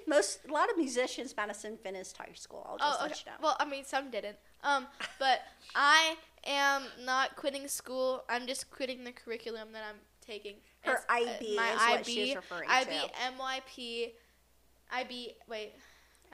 Most 0.08 0.40
a 0.48 0.52
lot 0.54 0.70
of 0.72 0.78
musicians, 0.78 1.34
Madison 1.36 1.76
finished 1.78 2.16
high 2.18 2.32
school. 2.34 2.66
I'll 2.70 2.78
just 2.78 2.98
Oh, 3.00 3.04
let 3.04 3.12
okay. 3.12 3.22
you 3.26 3.32
know. 3.32 3.38
Well, 3.42 3.58
I 3.60 3.66
mean, 3.66 3.84
some 3.84 4.10
didn't. 4.10 4.38
Um, 4.64 4.88
but 5.20 5.42
I 5.76 6.16
am 6.46 6.84
not 7.04 7.36
quitting 7.36 7.68
school. 7.68 8.24
I'm 8.30 8.48
just 8.48 8.72
quitting 8.72 9.04
the 9.04 9.12
curriculum 9.12 9.74
that 9.74 9.84
I'm 9.90 9.98
taking. 10.26 10.56
Her 10.82 10.94
It's, 10.94 11.06
uh, 11.10 11.14
IB 11.14 11.56
my 11.58 11.72
is 11.74 11.78
what 11.78 12.00
IB, 12.00 12.04
she's 12.06 12.36
referring 12.38 12.70
IB, 12.70 12.90
to. 12.90 13.10
MYP, 13.38 14.12
IB. 14.94 15.36
Wait, 15.50 15.74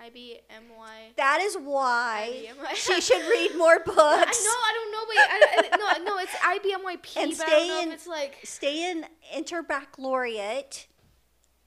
IB, 0.05 0.39
MY. 0.49 1.11
that 1.17 1.39
is 1.41 1.55
why 1.55 2.45
IBMY. 2.47 2.75
she 2.75 3.01
should 3.01 3.21
read 3.29 3.55
more 3.57 3.79
books. 3.79 3.97
I 3.97 4.43
know. 4.45 4.59
I 4.65 4.73
don't 4.73 4.91
know. 4.91 5.05
Wait. 5.09 5.19
I, 5.19 5.69
I, 5.73 5.77
no. 5.77 5.87
No. 6.05 6.17
It's 6.19 6.33
IBMYP. 6.33 7.17
And 7.23 7.31
but 7.37 7.47
I 7.47 7.49
don't 7.49 7.59
stay 7.59 7.67
know 7.67 7.81
in- 7.93 7.97
like 8.07 8.37
Stay 8.43 8.89
in 8.91 9.05
interbaccalaureate 9.35 10.87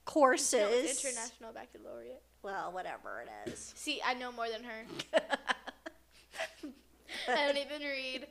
courses. 0.05 0.61
no, 0.61 0.67
international 1.09 1.51
baccalaureate. 1.53 2.21
Well, 2.41 2.71
whatever 2.73 3.21
it 3.25 3.29
is. 3.51 3.73
See, 3.75 4.01
I 4.05 4.13
know 4.15 4.31
more 4.31 4.49
than 4.49 4.63
her. 4.63 4.85
I 7.27 7.45
don't 7.45 7.57
even 7.57 7.81
read. 7.81 8.27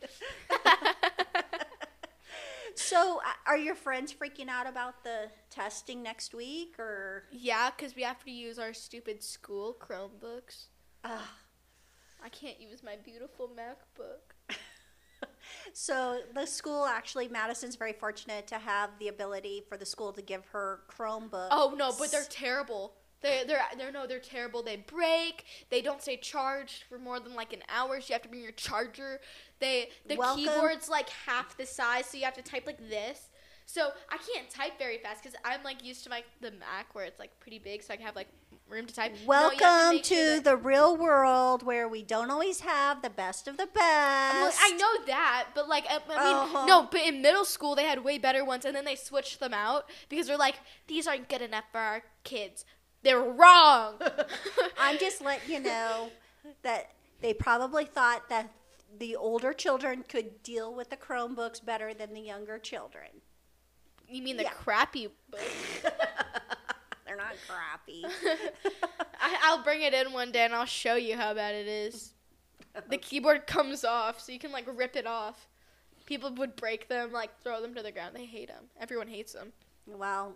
So, 2.77 3.21
uh, 3.25 3.31
are 3.47 3.57
your 3.57 3.75
friends 3.75 4.13
freaking 4.13 4.49
out 4.49 4.67
about 4.67 5.05
the 5.05 5.31
testing 5.51 6.03
next 6.03 6.35
week, 6.35 6.79
or? 6.79 7.25
Yeah, 7.31 7.71
because 7.77 7.95
we 7.95 8.03
have 8.03 8.25
to 8.25 8.31
use 8.31 8.59
our 8.59 8.73
stupid 8.73 9.23
school 9.23 9.77
Chromebooks. 9.81 10.67
Uh, 11.05 11.19
I 12.25 12.29
can't 12.29 12.61
use 12.61 12.83
my 12.83 12.97
beautiful 12.97 13.49
MacBook. 13.49 14.57
so 15.73 16.21
the 16.35 16.47
school 16.47 16.87
actually, 16.87 17.29
Madison's 17.29 17.77
very 17.77 17.93
fortunate 17.93 18.47
to 18.49 18.59
have 18.59 18.91
the 18.99 19.09
ability 19.09 19.65
for 19.69 19.77
the 19.77 19.87
school 19.87 20.13
to 20.13 20.23
give 20.23 20.47
her 20.49 20.81
Chromebook. 20.89 21.49
Oh 21.51 21.75
no, 21.77 21.93
but 21.99 22.13
they're 22.13 22.25
terrible. 22.29 22.95
They 23.23 23.45
they're 23.47 23.61
they're 23.79 23.93
no, 23.93 24.07
they're 24.07 24.19
terrible. 24.19 24.63
They 24.63 24.77
break. 24.77 25.45
They 25.71 25.81
don't 25.81 26.03
stay 26.03 26.17
charged 26.17 26.85
for 26.89 26.99
more 26.99 27.21
than 27.21 27.35
like 27.35 27.53
an 27.53 27.63
hour. 27.69 28.01
So 28.01 28.09
you 28.09 28.13
have 28.15 28.23
to 28.23 28.29
bring 28.29 28.43
your 28.43 28.53
charger. 28.53 29.21
They 29.61 29.91
the 30.07 30.17
Welcome. 30.17 30.45
keyboard's 30.45 30.89
like 30.89 31.09
half 31.09 31.57
the 31.57 31.67
size, 31.67 32.07
so 32.07 32.19
you 32.19 32.25
have 32.25 32.35
to 32.35 32.43
type 32.43 32.67
like 32.67 32.89
this. 32.89 33.29
So 33.65 33.91
I 34.11 34.19
can't 34.19 34.51
type 34.51 34.73
very 34.79 34.99
fast 34.99 35.23
because 35.23 35.39
I'm 35.45 35.63
like 35.63 35.85
used 35.85 36.03
to 36.05 36.11
my 36.11 36.25
the 36.41 36.51
Mac 36.51 36.95
where 36.95 37.05
it's 37.05 37.19
like 37.19 37.39
pretty 37.41 37.59
big, 37.59 37.83
so 37.83 37.95
I 37.95 37.97
can 37.97 38.05
have 38.07 38.17
like 38.17 38.29
room 38.69 38.87
to 38.87 38.95
type. 38.95 39.13
No, 39.21 39.27
Welcome 39.29 39.95
make 39.97 40.03
to, 40.05 40.15
sure 40.15 40.41
the 40.41 40.57
real 40.57 40.97
world 40.97 41.63
where 41.63 41.87
we 41.89 42.03
don't 42.03 42.31
always 42.31 42.61
have 42.61 43.03
the 43.03 43.11
best 43.11 43.47
of 43.47 43.57
the 43.57 43.67
best. 43.67 43.75
Like, 44.61 44.73
I 44.73 44.77
know 44.77 45.07
that, 45.07 45.49
but 45.55 45.69
like, 45.69 45.87
I, 45.89 45.95
I 45.95 45.99
mean, 45.99 46.37
Uh-huh. 46.57 46.67
no, 46.67 46.89
but 46.91 47.03
in 47.03 47.23
middle 47.23 47.45
school 47.45 47.77
they 47.77 47.85
had 47.85 48.03
way 48.03 48.19
better 48.19 48.45
ones, 48.45 48.65
and 48.65 48.75
then 48.75 48.85
they 48.85 48.97
switched 48.97 49.39
them 49.39 49.55
out 49.55 49.89
because 50.09 50.27
they're 50.27 50.37
like, 50.37 50.57
these 50.89 51.07
aren't 51.07 51.29
good 51.29 51.43
enough 51.43 51.65
for 51.71 51.79
our 51.79 52.03
kids. 52.25 52.65
They're 53.03 53.21
wrong. 53.21 53.95
I'm 54.79 54.99
just 54.99 55.21
letting 55.23 55.51
you 55.51 55.61
know 55.61 56.11
that 56.63 56.91
they 57.21 57.35
probably 57.35 57.85
thought 57.85 58.29
that 58.29 58.51
the 58.99 59.17
older 59.17 59.53
children 59.53 60.05
could 60.09 60.43
deal 60.43 60.75
with 60.75 60.91
the 60.91 60.97
Chromebooks 60.97 61.65
better 61.65 61.95
than 61.95 62.13
the 62.15 62.21
younger 62.21 62.59
children. 62.59 63.09
you 64.09 64.23
mean 64.23 64.37
the 64.37 64.43
Yeah. 64.45 64.51
crappy 64.51 65.09
book? 65.31 65.41
They're 67.07 67.17
not 67.17 67.35
crappy. 67.49 68.05
I, 69.21 69.37
I'll 69.45 69.63
bring 69.63 69.83
it 69.83 69.95
in 69.95 70.13
one 70.13 70.33
day 70.33 70.45
and 70.45 70.55
I'll 70.55 70.65
show 70.65 70.95
you 70.97 71.17
how 71.17 71.35
bad 71.35 71.55
it 71.55 71.67
is. 71.67 72.13
The 72.89 72.97
keyboard 72.99 73.47
comes 73.47 73.85
off, 73.85 74.21
so 74.21 74.33
you 74.33 74.39
can 74.39 74.51
like 74.53 74.65
rip 74.77 74.97
it 74.97 75.07
off. 75.07 75.49
People 76.07 76.33
would 76.37 76.57
break 76.57 76.89
them, 76.89 77.13
like 77.13 77.31
throw 77.43 77.61
them 77.61 77.75
to 77.75 77.83
the 77.83 77.93
ground. 77.93 78.17
They 78.17 78.25
hate 78.25 78.49
them. 78.49 78.65
Everyone 78.81 79.09
hates 79.09 79.33
them. 79.35 79.53
well, 79.87 80.35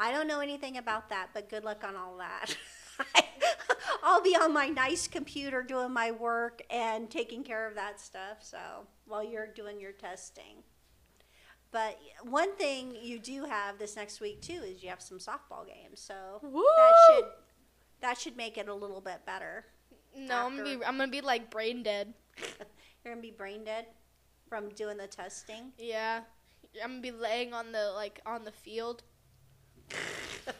I 0.00 0.12
don't 0.12 0.26
know 0.26 0.40
anything 0.40 0.78
about 0.78 1.10
that, 1.10 1.28
but 1.34 1.50
good 1.50 1.62
luck 1.62 1.84
on 1.84 1.94
all 1.94 2.16
that. 2.16 2.56
I'll 4.02 4.22
be 4.22 4.34
on 4.34 4.54
my 4.54 4.68
nice 4.68 5.06
computer 5.06 5.62
doing 5.62 5.92
my 5.92 6.10
work 6.10 6.62
and 6.70 7.10
taking 7.10 7.44
care 7.44 7.68
of 7.68 7.74
that 7.74 8.00
stuff. 8.00 8.38
So 8.40 8.58
while 9.06 9.22
you're 9.22 9.46
doing 9.46 9.78
your 9.78 9.92
testing. 9.92 10.64
But 11.70 12.00
one 12.24 12.56
thing 12.56 12.96
you 13.00 13.18
do 13.18 13.44
have 13.44 13.78
this 13.78 13.94
next 13.94 14.22
week 14.22 14.40
too 14.40 14.62
is 14.64 14.82
you 14.82 14.88
have 14.88 15.02
some 15.02 15.18
softball 15.18 15.66
games. 15.66 16.00
So 16.00 16.14
Woo! 16.42 16.64
that 16.78 16.92
should 17.10 17.24
that 18.00 18.18
should 18.18 18.36
make 18.38 18.56
it 18.56 18.68
a 18.68 18.74
little 18.74 19.02
bit 19.02 19.26
better. 19.26 19.66
No, 20.16 20.46
I'm 20.46 20.56
gonna 20.56 20.78
be 20.78 20.84
I'm 20.84 20.96
gonna 20.96 21.08
be 21.08 21.20
like 21.20 21.50
brain 21.50 21.82
dead. 21.82 22.14
You're 23.04 23.14
gonna 23.14 23.22
be 23.22 23.30
brain 23.30 23.64
dead 23.64 23.86
from 24.48 24.70
doing 24.70 24.96
the 24.96 25.06
testing. 25.06 25.72
Yeah, 25.78 26.22
I'm 26.82 26.90
gonna 26.90 27.02
be 27.02 27.10
laying 27.12 27.52
on 27.52 27.70
the 27.70 27.92
like 27.94 28.20
on 28.24 28.44
the 28.44 28.52
field. 28.52 29.02
I'm 30.46 30.54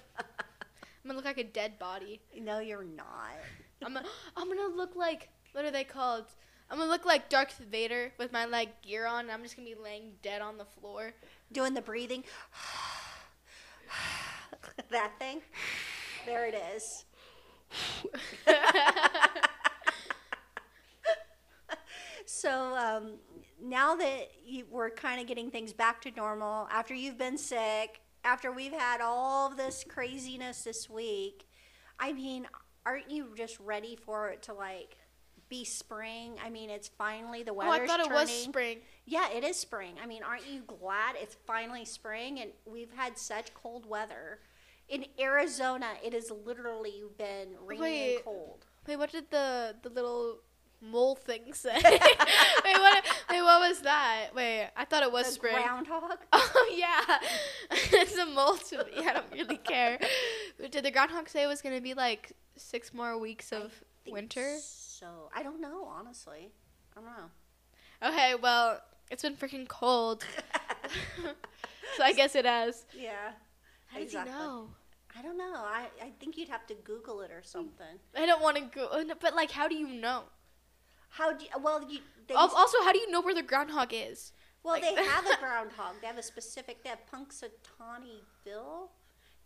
gonna 1.07 1.17
look 1.17 1.25
like 1.25 1.39
a 1.39 1.45
dead 1.45 1.79
body. 1.79 2.21
No, 2.39 2.61
you're 2.61 2.85
not. 2.85 3.37
I'm 3.85 3.95
gonna, 3.95 4.07
I'm 4.37 4.49
gonna 4.49 4.75
look 4.75 4.97
like 4.97 5.31
what 5.53 5.65
are 5.65 5.71
they 5.71 5.85
called? 5.85 6.25
I'm 6.71 6.79
gonna 6.79 6.91
look 6.91 7.05
like 7.05 7.29
Darth 7.29 7.59
Vader 7.59 8.13
with 8.19 8.33
my 8.33 8.45
like 8.45 8.83
gear 8.83 9.07
on. 9.07 9.21
And 9.21 9.33
I'm 9.33 9.43
just 9.43 9.57
gonna 9.57 9.69
be 9.69 9.75
laying 9.75 10.13
dead 10.23 10.43
on 10.43 10.59
the 10.59 10.65
floor. 10.65 11.13
Doing 11.53 11.75
the 11.75 11.83
breathing. 11.83 12.25
that 14.91 15.19
thing. 15.19 15.41
There 16.27 16.47
it 16.47 16.55
is. 16.75 17.05
So 22.33 22.77
um, 22.77 23.15
now 23.63 23.97
that 23.97 24.31
you, 24.47 24.65
we're 24.71 24.91
kind 24.91 25.21
of 25.21 25.27
getting 25.27 25.51
things 25.51 25.73
back 25.73 26.01
to 26.03 26.13
normal, 26.13 26.69
after 26.71 26.95
you've 26.95 27.19
been 27.19 27.37
sick, 27.37 28.00
after 28.25 28.53
we've 28.53 28.73
had 28.73 29.01
all 29.01 29.51
this 29.51 29.85
craziness 29.89 30.65
this 30.65 30.89
week, 30.89 31.47
I 31.99 32.13
mean, 32.13 32.47
aren't 32.87 33.11
you 33.11 33.29
just 33.37 33.59
ready 33.61 33.97
for 33.97 34.29
it 34.29 34.43
to 34.43 34.55
like 34.55 34.97
be 35.49 35.65
spring? 35.65 36.35
I 36.45 36.51
mean, 36.51 36.71
it's 36.71 36.89
finally 36.89 37.43
the 37.43 37.53
oh, 37.53 37.61
I 37.61 37.87
thought 37.87 38.01
it 38.01 38.11
was 38.11 38.31
spring. 38.31 38.79
Yeah, 39.07 39.31
it 39.31 39.45
is 39.45 39.57
spring. 39.57 39.95
I 40.03 40.07
mean, 40.07 40.23
aren't 40.23 40.49
you 40.49 40.63
glad 40.63 41.17
it's 41.17 41.37
finally 41.47 41.85
spring 41.85 42.41
and 42.41 42.51
we've 42.65 42.93
had 42.95 43.19
such 43.19 43.53
cold 43.55 43.87
weather? 43.87 44.41
In 44.89 45.05
Arizona, 45.21 45.91
it 46.05 46.13
has 46.15 46.33
literally 46.45 47.05
been 47.17 47.55
rainy 47.65 47.81
Wait. 47.81 48.15
and 48.17 48.25
cold. 48.25 48.67
Wait, 48.87 48.97
what 48.97 49.13
did 49.13 49.31
the 49.31 49.77
the 49.83 49.89
little 49.89 50.41
mole 50.81 51.15
thing 51.17 51.53
say? 51.53 51.75
wait, 51.85 52.01
what? 52.65 53.05
Wait, 53.31 53.43
what 53.43 53.61
was 53.69 53.81
that? 53.81 54.29
Wait, 54.35 54.69
I 54.77 54.85
thought 54.85 55.03
it 55.03 55.13
was 55.13 55.27
The 55.27 55.33
spring. 55.33 55.55
groundhog. 55.55 56.19
Oh 56.33 56.75
yeah, 56.77 57.19
it's 57.71 58.17
a 58.17 58.27
mole 58.27 58.57
to 58.57 58.79
me. 58.85 59.07
I 59.07 59.13
don't 59.15 59.33
really 59.33 59.57
care. 59.59 59.99
But 60.59 60.73
Did 60.73 60.85
the 60.85 60.91
groundhog 60.91 61.29
say 61.29 61.43
it 61.43 61.47
was 61.47 61.63
gonna 61.63 61.81
be 61.81 61.95
like 61.95 62.33
six 62.57 62.93
more 62.95 63.19
weeks 63.19 63.53
of 63.53 63.73
winter? 64.09 64.57
So 64.61 65.07
I 65.35 65.43
don't 65.43 65.61
know, 65.61 65.85
honestly. 65.85 66.51
I 66.97 67.01
don't 67.01 67.05
know. 67.07 68.09
Okay, 68.09 68.35
well, 68.35 68.81
it's 69.11 69.23
been 69.23 69.37
freaking 69.37 69.69
cold, 69.69 70.25
so 71.97 72.03
I 72.03 72.13
guess 72.13 72.35
it 72.35 72.45
has. 72.47 72.85
Yeah. 72.99 73.33
How 73.89 73.99
Exactly. 74.01 74.33
you 74.33 74.39
know? 74.39 74.69
I 75.19 75.23
don't 75.23 75.37
know. 75.37 75.55
I, 75.57 75.87
I 76.01 76.11
think 76.21 76.37
you'd 76.39 76.49
have 76.49 76.67
to 76.69 76.75
Google 76.75 77.21
it 77.23 77.31
or 77.33 77.43
something. 77.43 77.99
I 78.17 78.27
don't 78.27 78.41
want 78.41 78.57
to 78.57 78.63
go, 78.63 79.03
but 79.21 79.35
like, 79.35 79.51
how 79.51 79.67
do 79.69 79.75
you 79.75 79.89
know? 79.89 80.23
How 81.11 81.33
do 81.33 81.45
you, 81.45 81.51
well 81.63 81.85
you 81.91 82.01
they 82.27 82.35
Al- 82.35 82.49
Also, 82.55 82.79
how 82.85 82.93
do 82.93 82.99
you 82.99 83.11
know 83.11 83.21
where 83.21 83.35
the 83.35 83.43
groundhog 83.43 83.91
is? 83.93 84.33
well 84.63 84.75
like- 84.75 84.83
they 84.83 85.05
have 85.17 85.27
a 85.27 85.37
groundhog. 85.39 85.97
They 86.01 86.07
have 86.07 86.19
a 86.19 86.23
specific. 86.23 86.83
They 86.83 86.91
have 86.91 87.01
Punxsutawney 87.13 88.21
Phil. 88.45 88.91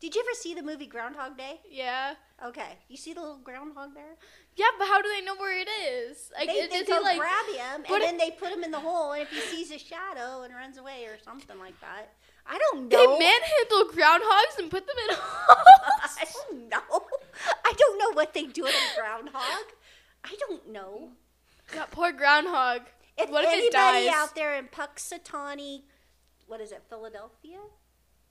Did 0.01 0.15
you 0.15 0.21
ever 0.21 0.35
see 0.35 0.53
the 0.55 0.63
movie 0.63 0.87
Groundhog 0.87 1.39
Day? 1.39 1.61
Yeah. 1.71 2.15
Okay, 2.45 2.77
you 2.89 2.97
see 2.97 3.15
the 3.15 3.21
little 3.23 3.39
groundhog 3.39 3.95
there? 3.95 4.17
Yeah, 4.55 4.67
but 4.79 4.87
how 4.89 5.01
do 5.01 5.09
they 5.09 5.23
know 5.25 5.35
where 5.37 5.59
it 5.59 5.69
is? 5.69 6.31
Like, 6.37 6.49
they 6.49 6.67
they 6.67 6.85
go 6.85 6.99
like? 7.01 7.17
grab 7.19 7.47
him 7.47 7.85
and 7.89 7.97
it- 7.97 8.01
then 8.03 8.19
they 8.19 8.33
put 8.33 8.51
him 8.53 8.63
in 8.65 8.71
the 8.71 8.81
hole, 8.81 9.13
and 9.13 9.23
if 9.23 9.31
he 9.31 9.41
sees 9.41 9.71
a 9.71 9.79
shadow 9.79 10.43
and 10.43 10.53
runs 10.55 10.77
away 10.77 11.07
or 11.07 11.17
something 11.25 11.59
like 11.59 11.81
that, 11.81 12.13
I 12.47 12.59
don't 12.59 12.89
know. 12.89 12.99
They 12.99 13.07
manhandle 13.07 13.95
groundhogs 13.97 14.59
and 14.59 14.71
put 14.71 14.87
them 14.87 14.97
in 15.09 15.15
holes. 15.19 16.17
I 16.21 16.27
don't 16.35 16.69
know. 16.69 17.07
I 17.65 17.73
don't 17.73 17.99
know 17.99 18.13
what 18.13 18.35
they 18.35 18.45
do 18.45 18.63
to 18.65 18.69
a 18.69 19.01
groundhog. 19.01 19.65
I 20.23 20.37
don't 20.39 20.69
know. 20.71 21.13
That 21.73 21.91
poor 21.91 22.13
groundhog. 22.13 22.83
If 23.17 23.31
what 23.31 23.45
if 23.45 23.51
anybody 23.51 23.67
it 23.69 23.73
dies? 23.73 24.09
out 24.15 24.35
there 24.35 24.55
in 24.57 24.67
Puxatawny, 24.69 25.83
what 26.47 26.61
is 26.61 26.73
it, 26.73 26.83
Philadelphia? 26.89 27.59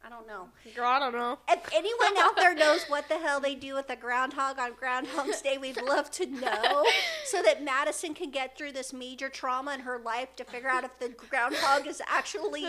I 0.05 0.09
don't 0.09 0.27
know. 0.27 0.49
Girl, 0.75 0.85
I 0.85 0.99
don't 0.99 1.13
know. 1.13 1.39
If 1.47 1.61
anyone 1.73 2.17
out 2.17 2.35
there 2.35 2.53
knows 2.55 2.83
what 2.89 3.07
the 3.07 3.17
hell 3.19 3.39
they 3.39 3.55
do 3.55 3.73
with 3.75 3.89
a 3.89 3.95
groundhog 3.95 4.59
on 4.59 4.73
Groundhog's 4.73 5.41
Day, 5.41 5.57
we'd 5.57 5.81
love 5.81 6.11
to 6.11 6.25
know 6.25 6.83
so 7.25 7.41
that 7.41 7.63
Madison 7.63 8.13
can 8.13 8.29
get 8.29 8.57
through 8.57 8.73
this 8.73 8.91
major 8.91 9.29
trauma 9.29 9.73
in 9.73 9.79
her 9.79 9.97
life 9.97 10.35
to 10.35 10.43
figure 10.43 10.67
out 10.67 10.83
if 10.83 10.99
the 10.99 11.07
groundhog 11.07 11.87
is 11.87 12.01
actually 12.05 12.63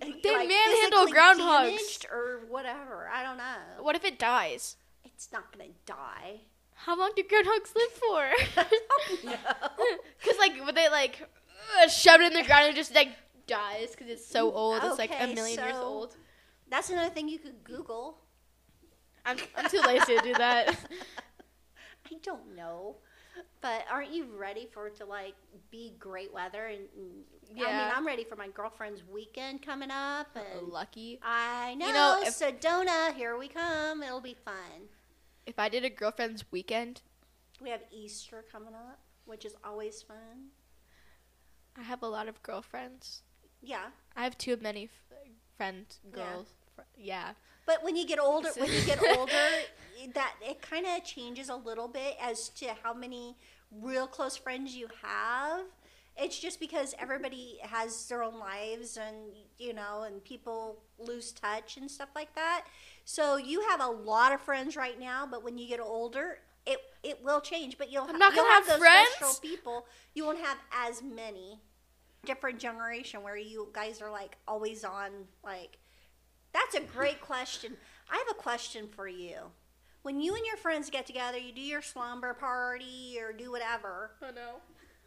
They 0.00 0.34
like, 0.34 0.48
manhandle 0.48 1.08
groundhogs. 1.08 2.10
or 2.10 2.40
whatever. 2.48 3.10
I 3.12 3.22
don't 3.22 3.36
know. 3.36 3.82
What 3.82 3.94
if 3.94 4.04
it 4.06 4.18
dies? 4.18 4.76
It's 5.04 5.28
not 5.30 5.52
gonna 5.52 5.70
die. 5.84 6.40
How 6.84 6.98
long 6.98 7.10
do 7.16 7.22
groundhogs 7.22 7.74
live 7.74 7.92
for? 7.92 8.64
Because 10.20 10.38
like, 10.38 10.64
would 10.64 10.74
they 10.74 10.88
like 10.88 11.26
uh, 11.82 11.88
shove 11.88 12.20
it 12.20 12.32
in 12.32 12.38
the 12.40 12.46
ground 12.46 12.66
and 12.68 12.76
just 12.76 12.94
like 12.94 13.08
dies 13.46 13.90
because 13.90 14.08
it's 14.08 14.26
so 14.26 14.52
old? 14.52 14.82
It's 14.84 14.98
like 14.98 15.10
a 15.10 15.22
Okay, 15.24 15.34
million 15.34 15.58
years 15.58 15.74
so- 15.74 15.82
old. 15.82 16.16
That's 16.70 16.90
another 16.90 17.08
thing 17.10 17.28
you 17.28 17.38
could 17.38 17.64
Google. 17.64 18.18
I'm, 19.24 19.38
I'm 19.56 19.68
too 19.70 19.80
lazy 19.86 20.16
to 20.16 20.22
do 20.22 20.34
that. 20.34 20.68
I 22.06 22.14
don't 22.22 22.54
know. 22.54 22.96
But 23.60 23.84
aren't 23.90 24.12
you 24.12 24.26
ready 24.36 24.68
for 24.72 24.86
it 24.88 24.96
to 24.96 25.04
like 25.06 25.34
be 25.70 25.94
great 25.98 26.32
weather? 26.32 26.66
And, 26.66 26.80
and- 26.96 27.24
I 27.50 27.54
mean, 27.54 27.64
Yeah. 27.64 27.92
I'm 27.96 28.06
ready 28.06 28.24
for 28.24 28.36
my 28.36 28.48
girlfriend's 28.48 29.02
weekend 29.10 29.62
coming 29.62 29.90
up, 29.90 30.28
and 30.36 30.68
Lucky. 30.68 31.18
I 31.22 31.74
know, 31.76 31.86
You 31.86 31.92
know, 31.94 32.20
if- 32.22 32.34
Sedona, 32.38 33.14
here 33.14 33.38
we 33.38 33.48
come. 33.48 34.02
It'll 34.02 34.20
be 34.20 34.36
fun. 34.44 34.88
If 35.48 35.58
I 35.58 35.70
did 35.70 35.82
a 35.82 35.88
girlfriend's 35.88 36.44
weekend, 36.52 37.00
We 37.58 37.70
have 37.70 37.80
Easter 37.90 38.44
coming 38.52 38.74
up, 38.74 38.98
which 39.24 39.46
is 39.46 39.54
always 39.64 40.02
fun. 40.02 40.50
I 41.74 41.82
have 41.82 42.02
a 42.02 42.06
lot 42.06 42.28
of 42.28 42.42
girlfriends. 42.42 43.22
Yeah, 43.62 43.86
I 44.14 44.24
have 44.24 44.36
too 44.36 44.58
many 44.60 44.84
f- 44.84 45.18
friends, 45.56 46.00
Yeah. 46.04 46.10
girls. 46.16 46.48
Fr- 46.76 46.82
yeah. 46.98 47.32
but 47.64 47.82
when 47.82 47.96
you 47.96 48.06
get 48.06 48.18
older, 48.20 48.50
when 48.58 48.70
you 48.70 48.82
get 48.82 49.00
older, 49.18 49.48
that 50.14 50.34
it 50.42 50.60
kind 50.60 50.84
of 50.86 51.02
changes 51.02 51.48
a 51.48 51.56
little 51.56 51.88
bit 51.88 52.16
as 52.20 52.50
to 52.50 52.74
how 52.82 52.92
many 52.92 53.34
real 53.72 54.06
close 54.06 54.36
friends 54.36 54.76
you 54.76 54.88
have. 55.02 55.64
It's 56.20 56.38
just 56.38 56.60
because 56.60 56.94
everybody 56.98 57.58
has 57.62 58.06
their 58.08 58.22
own 58.22 58.38
lives 58.38 58.98
and 58.98 59.16
you 59.56 59.72
know, 59.72 60.02
and 60.02 60.22
people 60.22 60.82
lose 60.98 61.32
touch 61.32 61.78
and 61.78 61.90
stuff 61.90 62.10
like 62.14 62.34
that. 62.34 62.66
So 63.10 63.38
you 63.38 63.62
have 63.70 63.80
a 63.80 63.86
lot 63.86 64.34
of 64.34 64.40
friends 64.42 64.76
right 64.76 65.00
now, 65.00 65.26
but 65.26 65.42
when 65.42 65.56
you 65.56 65.66
get 65.66 65.80
older, 65.80 66.40
it 66.66 66.76
it 67.02 67.24
will 67.24 67.40
change. 67.40 67.78
But 67.78 67.90
you'll 67.90 68.04
I'm 68.04 68.18
not 68.18 68.34
you'll 68.34 68.44
gonna 68.44 68.54
have 68.54 68.66
those 68.66 68.76
friends? 68.76 69.08
special 69.16 69.40
people. 69.40 69.86
You 70.12 70.26
won't 70.26 70.44
have 70.44 70.58
as 70.70 71.02
many 71.02 71.58
different 72.26 72.58
generation 72.58 73.22
where 73.22 73.34
you 73.34 73.70
guys 73.72 74.02
are 74.02 74.10
like 74.10 74.36
always 74.46 74.84
on 74.84 75.08
like 75.42 75.78
that's 76.52 76.74
a 76.74 76.80
great 76.80 77.22
question. 77.22 77.78
I 78.10 78.18
have 78.18 78.36
a 78.36 78.38
question 78.38 78.88
for 78.94 79.08
you. 79.08 79.36
When 80.02 80.20
you 80.20 80.34
and 80.34 80.44
your 80.44 80.58
friends 80.58 80.90
get 80.90 81.06
together, 81.06 81.38
you 81.38 81.54
do 81.54 81.62
your 81.62 81.80
slumber 81.80 82.34
party 82.34 83.16
or 83.18 83.32
do 83.32 83.50
whatever. 83.50 84.10
Oh 84.22 84.32
no. 84.34 84.56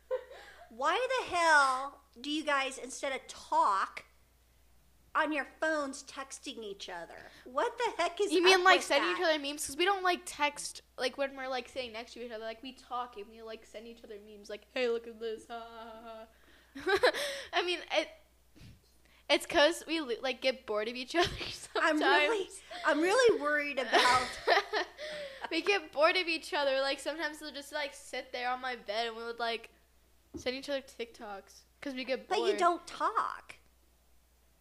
Why 0.75 0.97
the 1.19 1.35
hell 1.35 1.99
do 2.19 2.31
you 2.31 2.43
guys 2.43 2.79
instead 2.79 3.13
of 3.13 3.19
talk 3.27 4.05
on 5.13 5.32
your 5.32 5.45
phones 5.60 6.04
texting 6.04 6.63
each 6.63 6.89
other? 6.89 7.19
What 7.45 7.78
the 7.78 8.02
heck 8.02 8.19
is 8.21 8.32
You 8.32 8.43
mean 8.43 8.63
like 8.63 8.82
sending 8.82 9.10
that? 9.10 9.19
each 9.19 9.26
other 9.26 9.39
memes? 9.39 9.63
Because 9.63 9.78
we 9.78 9.86
don't 9.86 10.04
like 10.04 10.21
text 10.26 10.82
like 10.97 11.17
when 11.17 11.36
we're 11.36 11.47
like 11.50 11.67
sitting 11.67 11.91
next 11.93 12.13
to 12.13 12.26
each 12.26 12.32
other. 12.32 12.43
Like 12.43 12.63
we 12.63 12.74
talk 12.74 13.17
and 13.17 13.26
we 13.32 13.41
like 13.41 13.65
send 13.65 13.88
each 13.88 14.04
other 14.04 14.15
memes. 14.26 14.50
Like, 14.50 14.62
hey, 14.74 14.88
look 14.88 15.08
at 15.08 15.19
this. 15.19 15.43
Ha, 15.50 15.62
ha, 15.62 16.26
ha. 16.86 17.12
I 17.54 17.65
mean, 17.65 17.80
it. 17.97 18.08
It's 19.30 19.45
cause 19.45 19.86
we 19.88 20.02
like 20.02 20.41
get 20.41 20.65
bored 20.65 20.89
of 20.89 20.95
each 20.95 21.15
other 21.15 21.28
sometimes. 21.52 22.02
I'm 22.04 22.30
really 22.30 22.50
I'm 22.86 23.02
really 23.02 23.41
worried 23.41 23.80
about 23.80 24.28
we 25.52 25.62
get 25.62 25.91
bored 25.93 26.17
of 26.17 26.28
each 26.28 26.54
other. 26.54 26.82
Like 26.82 27.00
sometimes 27.00 27.38
we'll 27.41 27.54
just 27.54 27.71
like 27.71 27.91
sit 27.93 28.32
there 28.34 28.50
on 28.50 28.62
my 28.62 28.76
bed 28.76 29.08
and 29.08 29.15
we 29.15 29.24
would 29.24 29.39
like 29.39 29.69
send 30.36 30.56
each 30.56 30.69
other 30.69 30.82
TikToks 30.82 31.62
because 31.80 31.95
we 31.95 32.04
get 32.04 32.28
bored. 32.28 32.41
But 32.41 32.52
you 32.52 32.58
don't 32.58 32.86
talk. 32.86 33.56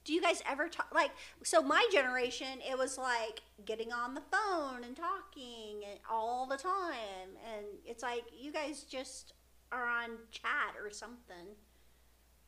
Do 0.05 0.13
you 0.15 0.23
guys 0.23 0.43
ever 0.51 0.69
talk? 0.69 0.89
Like, 0.95 1.11
so 1.45 1.63
my 1.63 1.87
generation, 1.93 2.61
it 2.69 2.79
was 2.79 2.97
like 2.97 3.43
getting 3.65 3.93
on 3.93 4.15
the 4.15 4.23
phone 4.33 4.83
and 4.85 4.97
talking 4.97 5.83
and 5.89 5.99
all 6.11 6.47
the 6.47 6.57
time. 6.57 7.37
And 7.55 7.67
it's 7.85 8.03
like, 8.03 8.25
you 8.39 8.53
guys 8.53 8.83
just 8.83 9.35
are 9.73 9.87
on 9.87 10.11
chat 10.31 10.75
or 10.83 10.91
something. 10.91 11.55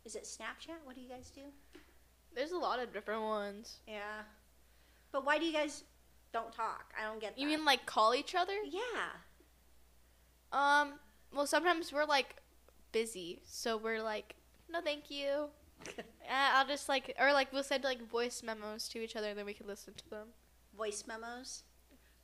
Is 0.04 0.16
it 0.16 0.24
Snapchat? 0.24 0.84
What 0.84 0.94
do 0.94 1.00
you 1.00 1.08
guys 1.08 1.30
do? 1.34 1.42
There's 2.34 2.52
a 2.52 2.58
lot 2.58 2.80
of 2.80 2.92
different 2.92 3.22
ones. 3.22 3.78
Yeah. 3.86 4.22
But 5.12 5.26
why 5.26 5.38
do 5.38 5.44
you 5.44 5.52
guys 5.52 5.84
don't 6.32 6.52
talk? 6.52 6.94
I 6.98 7.04
don't 7.04 7.20
get 7.20 7.36
that. 7.36 7.40
You 7.40 7.46
mean 7.46 7.64
like 7.64 7.84
call 7.86 8.14
each 8.14 8.34
other? 8.34 8.54
Yeah. 8.68 8.80
Um. 10.52 10.94
Well, 11.34 11.46
sometimes 11.46 11.92
we're 11.92 12.04
like 12.04 12.36
busy, 12.92 13.40
so 13.44 13.76
we're 13.76 14.02
like, 14.02 14.34
no, 14.70 14.80
thank 14.80 15.10
you. 15.10 15.48
Uh, 16.32 16.50
I'll 16.54 16.66
just 16.66 16.88
like, 16.88 17.14
or 17.20 17.30
like 17.34 17.52
we'll 17.52 17.62
send 17.62 17.84
like 17.84 18.08
voice 18.08 18.42
memos 18.42 18.88
to 18.88 19.02
each 19.02 19.16
other, 19.16 19.28
and 19.28 19.38
then 19.38 19.44
we 19.44 19.52
can 19.52 19.66
listen 19.66 19.92
to 19.94 20.08
them. 20.08 20.28
Voice 20.74 21.04
memos. 21.06 21.64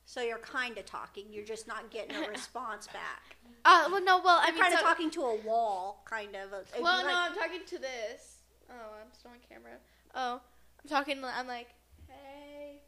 So 0.05 0.21
you're 0.23 0.39
kind 0.39 0.75
of 0.79 0.85
talking. 0.87 1.25
You're 1.29 1.45
just 1.45 1.67
not 1.67 1.91
getting 1.91 2.15
a 2.15 2.27
response 2.37 2.87
back. 2.87 3.35
Uh, 3.65 3.87
well, 3.91 4.03
no, 4.03 4.19
well, 4.23 4.39
I 4.41 4.47
You're 4.49 4.57
kind 4.63 4.73
of 4.73 4.79
so- 4.79 4.85
talking 4.85 5.11
to 5.11 5.21
a 5.21 5.35
wall, 5.45 6.01
kind 6.09 6.35
of. 6.35 6.51
It'd 6.53 6.73
be 6.75 6.81
Well, 6.81 7.03
no, 7.03 7.11
I'm 7.13 7.35
talking 7.35 7.61
to 7.67 7.77
this. 7.77 8.37
Oh, 8.71 8.73
I'm 8.99 9.13
still 9.13 9.29
on 9.29 9.37
camera. 9.47 9.77
Oh, 10.15 10.41
I'm 10.83 10.89
talking. 10.89 11.23
I'm 11.23 11.45
like, 11.47 11.67
hey, 12.07 12.81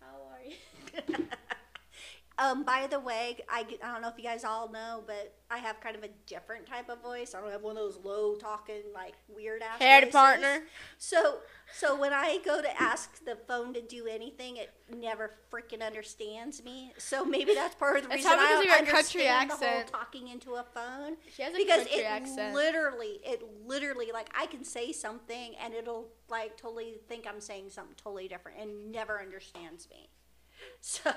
how 0.00 0.16
are 0.32 0.44
you? 0.44 1.26
um, 2.38 2.64
by 2.64 2.86
the 2.90 3.00
way, 3.00 3.38
I, 3.48 3.64
I 3.82 3.92
don't 3.92 4.02
know 4.02 4.08
if 4.08 4.18
you 4.18 4.24
guys 4.24 4.44
all 4.44 4.70
know, 4.70 5.02
but 5.06 5.34
I 5.50 5.58
have 5.58 5.80
kind 5.80 5.96
of 5.96 6.02
a 6.02 6.08
different 6.26 6.66
type 6.66 6.90
of 6.90 7.00
voice. 7.02 7.34
I 7.34 7.40
don't 7.40 7.50
have 7.50 7.62
one 7.62 7.78
of 7.78 7.82
those 7.82 7.98
low 8.04 8.34
talking, 8.34 8.82
like 8.92 9.14
weird 9.28 9.62
ass 9.62 9.80
voices. 10.02 10.12
partner. 10.12 10.62
So, 10.98 11.38
so 11.72 11.98
when 11.98 12.12
I 12.12 12.38
go 12.44 12.60
to 12.60 12.82
ask 12.82 13.24
the 13.24 13.36
phone 13.48 13.72
to 13.72 13.80
do 13.80 14.06
anything, 14.06 14.58
it 14.58 14.70
never 14.94 15.36
freaking 15.50 15.80
understands 15.84 16.62
me. 16.62 16.92
So 16.98 17.24
maybe 17.24 17.54
that's 17.54 17.74
part 17.74 17.96
of 17.96 18.02
the 18.02 18.10
reason 18.10 18.32
I 18.32 18.36
don't 18.36 18.64
your 18.66 18.76
country 18.94 19.26
understand 19.28 19.50
the 19.50 19.66
whole 19.66 19.82
talking 19.84 20.28
into 20.28 20.54
a 20.54 20.64
phone. 20.74 21.16
She 21.34 21.42
has 21.42 21.54
a 21.54 21.56
because 21.56 21.84
country 21.84 22.00
it 22.00 22.04
accent. 22.04 22.54
literally, 22.54 23.20
it 23.24 23.42
literally, 23.64 24.10
like 24.12 24.28
I 24.38 24.44
can 24.44 24.62
say 24.62 24.92
something 24.92 25.54
and 25.62 25.72
it'll 25.72 26.08
like 26.28 26.58
totally 26.58 26.96
think 27.08 27.26
I'm 27.26 27.40
saying 27.40 27.70
something 27.70 27.94
totally 27.96 28.28
different 28.28 28.58
and 28.60 28.92
never 28.92 29.20
understands 29.20 29.88
me. 29.88 30.10
So 30.80 31.10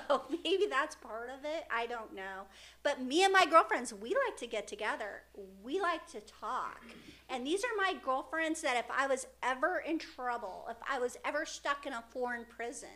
maybe 0.44 0.66
that's 0.68 0.96
part 0.96 1.28
of 1.30 1.44
it. 1.44 1.64
I 1.70 1.86
don't 1.86 2.14
know. 2.14 2.46
But 2.82 3.02
me 3.02 3.22
and 3.22 3.32
my 3.32 3.46
girlfriends, 3.46 3.94
we 3.94 4.10
like 4.26 4.36
to 4.38 4.46
get 4.46 4.66
together. 4.66 5.22
We 5.62 5.80
like 5.80 6.06
to 6.08 6.20
talk. 6.20 6.80
And 7.28 7.46
these 7.46 7.62
are 7.62 7.76
my 7.76 7.94
girlfriends 8.04 8.62
that 8.62 8.76
if 8.76 8.86
I 8.90 9.06
was 9.06 9.26
ever 9.42 9.82
in 9.86 9.98
trouble, 10.00 10.66
if 10.70 10.76
I 10.88 10.98
was 10.98 11.16
ever 11.24 11.44
stuck 11.46 11.86
in 11.86 11.92
a 11.92 12.02
foreign 12.10 12.46
prison, 12.46 12.88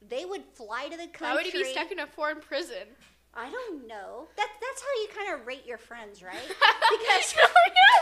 they 0.00 0.24
would 0.24 0.44
fly 0.54 0.88
to 0.88 0.96
the 0.96 1.08
country. 1.08 1.26
Why 1.26 1.34
would 1.34 1.46
you 1.46 1.52
be 1.52 1.70
stuck 1.72 1.92
in 1.92 1.98
a 1.98 2.06
foreign 2.06 2.40
prison? 2.40 2.88
I 3.36 3.50
don't 3.50 3.86
know. 3.88 4.28
That 4.36 4.48
that's 4.60 4.80
how 4.80 5.02
you 5.02 5.08
kind 5.10 5.34
of 5.34 5.46
rate 5.46 5.66
your 5.66 5.78
friends, 5.78 6.22
right? 6.22 6.34
because 6.48 7.34
you 7.34 7.42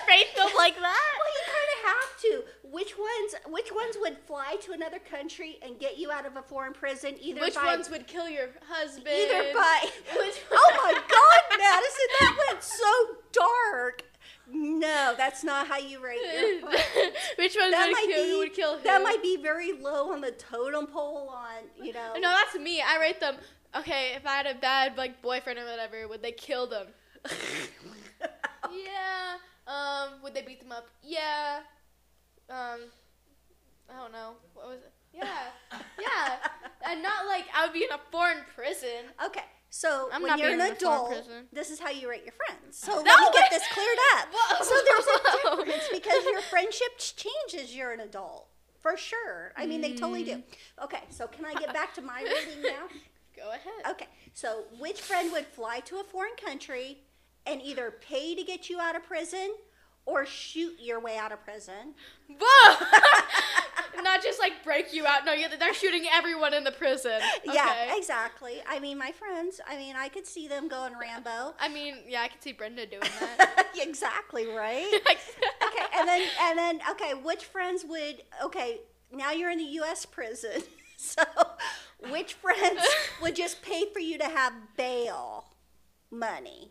rate 0.09 0.29
them 0.37 0.51
like 0.57 0.77
that. 0.77 0.83
Well, 1.19 1.33
you 1.33 1.43
kind 1.47 1.52
of 1.52 1.52
have 1.85 2.21
to. 2.23 2.43
Which 2.71 2.97
ones? 2.99 3.35
Which 3.49 3.73
ones 3.73 3.97
would 4.01 4.19
fly 4.19 4.57
to 4.63 4.73
another 4.73 4.99
country 4.99 5.59
and 5.63 5.79
get 5.79 5.99
you 5.99 6.11
out 6.11 6.27
of 6.27 6.37
a 6.37 6.43
foreign 6.43 6.73
prison? 6.73 7.17
Either 7.21 7.41
Which 7.41 7.55
by, 7.55 7.65
ones 7.65 7.91
would 7.91 8.07
kill 8.07 8.29
your 8.29 8.49
husband? 8.69 9.09
Either 9.09 9.53
by. 9.55 9.81
Which- 10.17 10.41
oh 10.53 10.71
my 10.85 10.93
God, 10.93 11.59
Madison, 11.59 12.09
that 12.21 12.45
went 12.49 12.63
so 12.63 13.17
dark. 13.33 14.03
No, 14.51 15.15
that's 15.17 15.45
not 15.45 15.67
how 15.69 15.79
you 15.79 16.03
rate 16.03 16.19
your. 16.21 16.69
Which 17.39 17.57
ones 17.57 17.71
That 17.73 17.87
would 17.87 17.93
might 17.93 18.07
kill, 18.13 18.25
be 18.27 18.39
would 18.39 18.53
kill 18.55 18.77
who? 18.77 18.83
that 18.85 19.03
might 19.03 19.23
be 19.23 19.37
very 19.37 19.73
low 19.73 20.13
on 20.13 20.21
the 20.21 20.33
totem 20.33 20.87
pole. 20.89 21.31
On 21.33 21.85
you 21.85 21.93
know. 21.93 22.13
No, 22.15 22.29
that's 22.31 22.55
me. 22.63 22.83
I 22.83 22.99
rate 23.01 23.21
them. 23.21 23.37
Okay, 23.75 24.13
if 24.15 24.27
I 24.27 24.33
had 24.35 24.47
a 24.47 24.55
bad 24.55 24.99
like 24.99 25.23
boyfriend 25.23 25.59
or 25.59 25.65
whatever, 25.65 26.07
would 26.09 26.23
they 26.23 26.33
kill 26.33 26.67
them? 26.67 26.89
yeah. 28.71 29.37
Um, 29.67 30.23
would 30.23 30.35
they 30.35 30.43
beat 30.43 30.61
them 30.61 30.73
up? 30.73 30.87
Yeah. 31.03 31.61
Um, 32.51 32.81
I 33.89 33.99
don't 33.99 34.13
know. 34.13 34.33
What 34.55 34.69
was 34.69 34.79
it? 34.79 34.93
Yeah. 35.15 35.25
Yeah. 36.01 36.37
and 36.91 37.03
not 37.03 37.27
like 37.27 37.45
I 37.55 37.65
would 37.65 37.73
be 37.73 37.85
in 37.85 37.91
a 37.93 38.01
foreign 38.11 38.39
prison. 38.57 39.13
Okay, 39.25 39.45
so 39.71 40.09
I'm 40.13 40.23
when 40.23 40.37
you're 40.39 40.51
an 40.51 40.61
adult, 40.61 41.29
this 41.53 41.71
is 41.71 41.79
how 41.79 41.91
you 41.91 42.11
rate 42.11 42.25
your 42.25 42.33
friends. 42.33 42.77
So 42.77 42.93
let 43.07 43.21
me 43.21 43.27
get 43.33 43.51
this 43.51 43.63
cleared 43.73 43.99
up. 44.17 44.29
Whoa. 44.33 44.65
So 44.65 44.75
there's 44.85 45.07
a 45.07 45.65
difference 45.65 45.89
because 45.93 46.25
your 46.25 46.41
friendship 46.43 46.99
changes 46.99 47.75
you're 47.75 47.93
an 47.93 48.01
adult. 48.01 48.49
For 48.81 48.97
sure. 48.97 49.53
I 49.57 49.67
mean, 49.67 49.81
they 49.81 49.93
totally 49.93 50.25
do. 50.25 50.37
Mm. 50.37 50.43
Okay, 50.85 51.03
so 51.09 51.29
can 51.29 51.45
I 51.45 51.55
get 51.55 51.73
back 51.73 51.95
to 51.95 52.03
my 52.03 52.23
rating 52.23 52.63
now? 52.63 52.89
Go 53.37 53.51
ahead. 53.51 53.93
Okay, 53.93 54.09
so 54.35 54.65
which 54.79 55.01
friend 55.01 55.31
would 55.33 55.47
fly 55.47 55.81
to 55.81 55.97
a 56.01 56.05
foreign 56.05 56.35
country 56.45 56.99
and 57.47 57.61
either 57.63 57.91
pay 57.91 58.35
to 58.35 58.43
get 58.43 58.69
you 58.71 58.79
out 58.81 58.97
of 58.97 59.03
prison 59.05 59.55
or 60.07 60.27
shoot 60.27 60.75
your 60.81 61.01
way 61.01 61.17
out 61.17 61.33
of 61.33 61.43
prison? 61.45 61.95
Whoa! 62.41 62.87
Not 64.03 64.23
just 64.23 64.41
like 64.41 64.65
break 64.65 64.93
you 64.93 65.07
out. 65.07 65.25
No, 65.25 65.33
you- 65.33 65.47
they're 65.59 65.75
shooting 65.75 66.07
everyone 66.13 66.55
in 66.55 66.65
the 66.65 66.73
prison. 66.73 67.21
Yeah, 67.45 67.97
exactly. 67.97 68.63
I 68.69 68.79
mean, 68.81 68.99
my 68.99 69.13
friends, 69.13 69.61
I 69.69 69.77
mean, 69.77 69.95
I 69.97 70.09
could 70.09 70.27
see 70.27 70.49
them 70.49 70.67
going 70.69 70.93
Rambo. 70.99 71.55
I 71.61 71.69
mean, 71.69 71.97
yeah, 72.09 72.23
I 72.23 72.29
could 72.29 72.43
see 72.43 72.53
Brenda 72.53 72.87
doing 72.87 73.03
that. 73.21 73.67
exactly, 73.77 74.47
right? 74.49 74.87
okay, 75.09 75.87
and 75.97 76.09
then 76.09 76.23
and 76.43 76.59
then 76.59 76.81
okay, 76.91 77.15
which 77.15 77.45
friends 77.45 77.85
would 77.89 78.23
okay, 78.45 78.81
now 79.13 79.31
you're 79.31 79.51
in 79.51 79.59
the 79.59 79.65
US 79.83 80.05
prison. 80.07 80.63
So, 80.97 81.25
which 82.11 82.35
friends 82.35 82.81
would 83.21 83.35
just 83.35 83.61
pay 83.61 83.87
for 83.93 83.99
you 83.99 84.19
to 84.19 84.25
have 84.25 84.53
bail 84.77 85.47
money? 86.13 86.71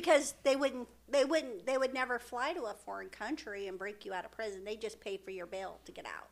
Because 0.00 0.34
they 0.42 0.56
wouldn't 0.56 0.88
they 1.08 1.24
wouldn't 1.24 1.64
they 1.64 1.78
would 1.78 1.94
never 1.94 2.18
fly 2.18 2.52
to 2.52 2.64
a 2.64 2.74
foreign 2.74 3.08
country 3.08 3.66
and 3.66 3.78
break 3.78 4.04
you 4.04 4.12
out 4.12 4.26
of 4.26 4.30
prison. 4.30 4.64
They 4.64 4.76
just 4.76 5.00
pay 5.00 5.16
for 5.16 5.30
your 5.30 5.46
bail 5.46 5.78
to 5.86 5.92
get 5.92 6.04
out. 6.04 6.28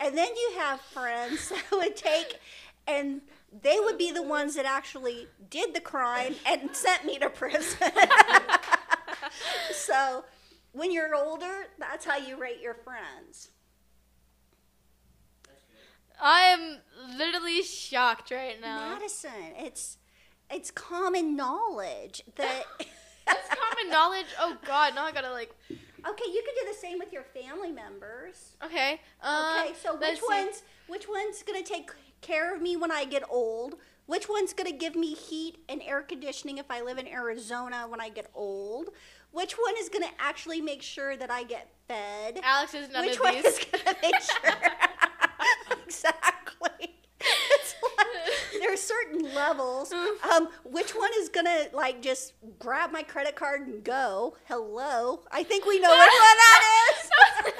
And 0.00 0.18
then 0.18 0.34
you 0.34 0.54
have 0.58 0.80
friends 0.80 1.48
that 1.50 1.64
would 1.70 1.96
take 1.96 2.38
and 2.88 3.20
they 3.62 3.78
would 3.78 3.96
be 3.96 4.10
the 4.10 4.24
ones 4.24 4.56
that 4.56 4.64
actually 4.64 5.28
did 5.50 5.72
the 5.72 5.80
crime 5.80 6.34
and 6.44 6.74
sent 6.74 7.04
me 7.04 7.18
to 7.20 7.30
prison. 7.30 7.92
so 9.72 10.24
when 10.72 10.90
you're 10.90 11.14
older, 11.14 11.66
that's 11.78 12.04
how 12.04 12.16
you 12.16 12.36
rate 12.36 12.60
your 12.60 12.74
friends. 12.74 13.50
I 16.20 16.42
am 16.44 16.78
literally 17.16 17.62
shocked 17.62 18.30
right 18.30 18.60
now. 18.60 18.96
Madison, 18.98 19.54
it's 19.56 19.98
it's 20.52 20.70
common 20.70 21.36
knowledge 21.36 22.22
that 22.36 22.64
That's 23.26 23.48
common 23.48 23.90
knowledge. 23.90 24.26
Oh 24.40 24.56
God, 24.66 24.94
now 24.94 25.04
I 25.04 25.12
gotta 25.12 25.30
like 25.30 25.54
Okay, 25.70 26.24
you 26.32 26.42
can 26.44 26.54
do 26.66 26.72
the 26.72 26.78
same 26.78 26.98
with 26.98 27.12
your 27.12 27.22
family 27.22 27.70
members. 27.70 28.56
Okay. 28.64 29.00
Um, 29.22 29.60
Okay, 29.60 29.72
so 29.80 29.96
which 29.96 30.18
see. 30.18 30.26
one's 30.28 30.62
which 30.88 31.08
one's 31.08 31.42
gonna 31.44 31.62
take 31.62 31.90
care 32.20 32.54
of 32.54 32.60
me 32.60 32.76
when 32.76 32.90
I 32.90 33.04
get 33.04 33.22
old? 33.30 33.76
Which 34.06 34.28
one's 34.28 34.52
gonna 34.52 34.72
give 34.72 34.96
me 34.96 35.14
heat 35.14 35.58
and 35.68 35.80
air 35.82 36.02
conditioning 36.02 36.58
if 36.58 36.70
I 36.70 36.80
live 36.82 36.98
in 36.98 37.06
Arizona 37.06 37.86
when 37.88 38.00
I 38.00 38.08
get 38.08 38.28
old? 38.34 38.90
Which 39.30 39.52
one 39.52 39.74
is 39.78 39.88
gonna 39.88 40.10
actually 40.18 40.60
make 40.60 40.82
sure 40.82 41.16
that 41.16 41.30
I 41.30 41.44
get 41.44 41.70
fed? 41.88 42.40
Alex 42.42 42.74
is 42.74 42.90
none 42.90 43.06
which 43.06 43.14
of 43.16 43.22
one 43.22 43.34
these. 43.36 43.44
is 43.46 43.64
gonna 43.70 43.96
make 44.02 44.20
sure? 44.20 44.54
exactly. 45.86 46.41
Certain 48.82 49.34
levels. 49.34 49.92
Um, 49.92 50.48
which 50.64 50.92
one 50.92 51.10
is 51.18 51.28
gonna 51.28 51.66
like 51.72 52.02
just 52.02 52.34
grab 52.58 52.92
my 52.92 53.02
credit 53.02 53.36
card 53.36 53.66
and 53.66 53.82
go? 53.84 54.36
Hello. 54.46 55.22
I 55.30 55.42
think 55.42 55.64
we 55.66 55.80
know 55.80 55.90
which 55.90 55.98
one 55.98 56.08
that 56.08 56.90
is. 56.92 57.10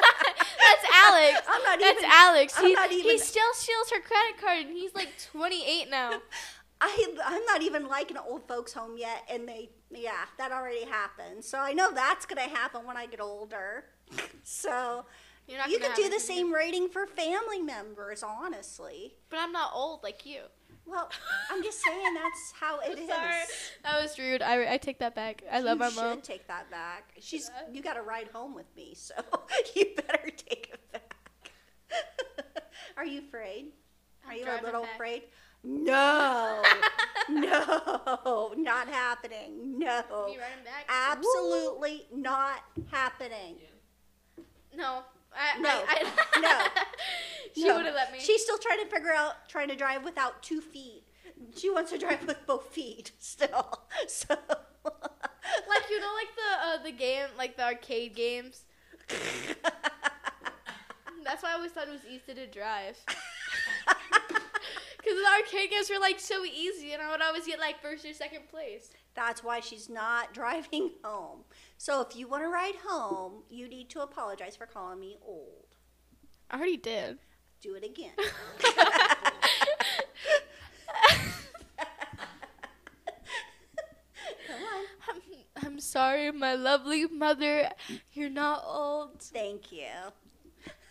That's 0.63 0.85
Alex. 0.95 1.41
I'm 1.49 1.63
not 1.63 1.79
That's 1.81 1.99
even- 1.99 2.11
Alex. 2.13 2.55
I'm 2.57 2.67
he, 2.67 2.75
not 2.75 2.91
he 2.91 2.99
even- 3.01 3.19
still 3.19 3.53
steals 3.55 3.91
her 3.91 4.01
credit 4.01 4.41
card, 4.41 4.67
and 4.67 4.71
he's 4.77 4.95
like 4.95 5.11
28 5.33 5.91
now. 5.91 6.21
I, 6.85 7.15
I'm 7.25 7.45
not 7.45 7.63
even 7.63 7.87
like 7.87 8.11
an 8.11 8.19
old 8.19 8.49
folks 8.49 8.73
home 8.73 8.97
yet, 8.97 9.23
and 9.31 9.49
they, 9.49 9.71
yeah, 9.93 10.25
that 10.39 10.51
already 10.51 10.85
happened. 10.85 11.45
So 11.45 11.59
I 11.59 11.73
know 11.73 11.93
that's 11.93 12.27
gonna 12.27 12.41
happen 12.43 12.85
when 12.85 12.97
I 12.97 13.07
get 13.07 13.21
older. 13.21 13.85
So 14.43 15.05
You're 15.47 15.59
not 15.59 15.71
you 15.71 15.79
could 15.79 15.95
do 15.95 16.09
the 16.11 16.19
same 16.19 16.53
rating 16.53 16.89
for 16.89 17.07
family 17.07 17.61
members, 17.63 18.25
honestly. 18.25 19.15
But 19.31 19.39
I'm 19.39 19.53
not 19.53 19.71
old 19.73 20.03
like 20.03 20.27
you. 20.27 20.41
Well, 20.85 21.09
I'm 21.51 21.63
just 21.63 21.81
saying 21.83 22.15
that's 22.15 22.53
how 22.61 22.81
it 22.81 22.99
is. 22.99 23.09
Sorry, 23.09 23.43
that 23.85 24.03
was 24.03 24.19
rude. 24.19 24.43
I, 24.43 24.75
I 24.75 24.77
take 24.79 24.99
that 24.99 25.15
back. 25.15 25.43
I 25.51 25.61
love 25.61 25.81
our 25.81 25.91
mom. 25.93 26.05
you 26.09 26.15
should 26.17 26.25
take 26.25 26.49
that 26.49 26.71
back. 26.71 27.13
She's 27.21 27.51
Yeah. 27.55 27.73
you 27.73 27.83
got 27.83 27.95
to 27.95 28.03
ride 28.03 28.29
home 28.33 28.55
with 28.55 28.67
me, 28.77 28.95
so 28.95 29.15
you 29.77 29.87
better 29.97 30.29
take 30.31 30.71
it 30.75 30.93
back. 30.93 31.53
Are 32.97 33.05
you 33.07 33.21
afraid? 33.21 33.67
Are 34.27 34.33
I'm 34.33 34.39
you 34.39 34.45
a 34.45 34.61
little 34.65 34.83
back. 34.83 34.95
afraid? 34.95 35.23
No, 35.65 36.61
no, 37.29 38.53
not 38.57 38.89
happening. 38.89 39.79
No, 39.79 40.03
Me 40.27 40.37
running 40.37 40.65
back? 40.65 40.89
absolutely 40.89 42.07
not 42.13 42.59
happening. 42.91 43.57
No. 44.77 45.03
I, 45.35 45.61
No. 45.61 45.69
I, 45.71 46.13
I, 46.35 46.41
No. 46.41 46.83
she 47.55 47.67
No. 47.69 47.77
would 47.77 47.87
have 47.87 47.95
let 47.95 48.13
me. 48.13 48.19
She's 48.21 48.43
still 48.43 48.59
trying 48.59 48.79
to 48.81 48.87
figure 48.87 49.13
out 49.13 49.49
trying 49.49 49.69
to 49.69 49.77
drive 49.77 50.05
without 50.05 50.43
two 50.43 50.61
feet. 50.61 51.05
She 51.57 51.71
wants 51.71 51.91
to 51.93 51.99
drive 51.99 52.27
with 52.27 52.47
both 52.47 52.67
feet 52.69 53.13
still. 53.19 53.81
So 54.09 54.35
like 54.85 55.91
you 55.91 56.01
know, 56.01 56.13
like 56.15 56.35
the 56.37 56.67
uh, 56.67 56.83
the 56.85 56.93
game, 56.93 57.27
like 57.37 57.57
the 57.57 57.65
arcade 57.65 58.15
games. 58.15 58.65
That's 61.25 61.43
why 61.43 61.51
I 61.51 61.55
always 61.55 61.71
thought 61.73 61.89
it 61.89 61.93
was 61.93 62.05
easy 62.07 62.35
to 62.35 62.47
drive. 62.47 62.97
Because 63.87 65.19
the 65.19 65.27
arcade 65.41 65.71
games 65.71 65.91
were 65.91 65.99
like 66.01 66.21
so 66.21 66.45
easy, 66.45 66.93
and 66.93 67.03
I 67.03 67.11
would 67.11 67.23
always 67.23 67.47
get 67.47 67.59
like 67.59 67.81
first 67.83 68.05
or 68.05 68.13
second 68.15 68.49
place. 68.49 68.91
That's 69.15 69.43
why 69.43 69.61
she's 69.61 69.89
not 69.89 70.33
driving 70.33 70.93
home. 71.05 71.41
So 71.77 72.01
if 72.03 72.17
you 72.17 72.29
want 72.29 72.45
to 72.45 72.49
ride 72.49 72.77
home, 72.87 73.43
you 73.49 73.69
need 73.69 73.89
to 73.91 74.01
apologize 74.03 74.55
for 74.57 74.67
calling 74.67 75.01
me 75.01 75.17
old. 75.27 75.67
I 76.51 76.57
already 76.57 76.77
did. 76.77 77.19
Do 77.63 77.75
it 77.77 77.85
again. 77.85 78.11
Come 84.49 84.57
on. 84.57 84.85
I'm, 85.09 85.65
I'm 85.65 85.81
sorry, 85.81 86.33
my 86.33 86.55
lovely 86.55 87.07
mother. 87.07 87.71
You're 88.13 88.31
not 88.31 88.65
old. 88.67 89.23
Thank 89.23 89.71
you. 89.71 89.87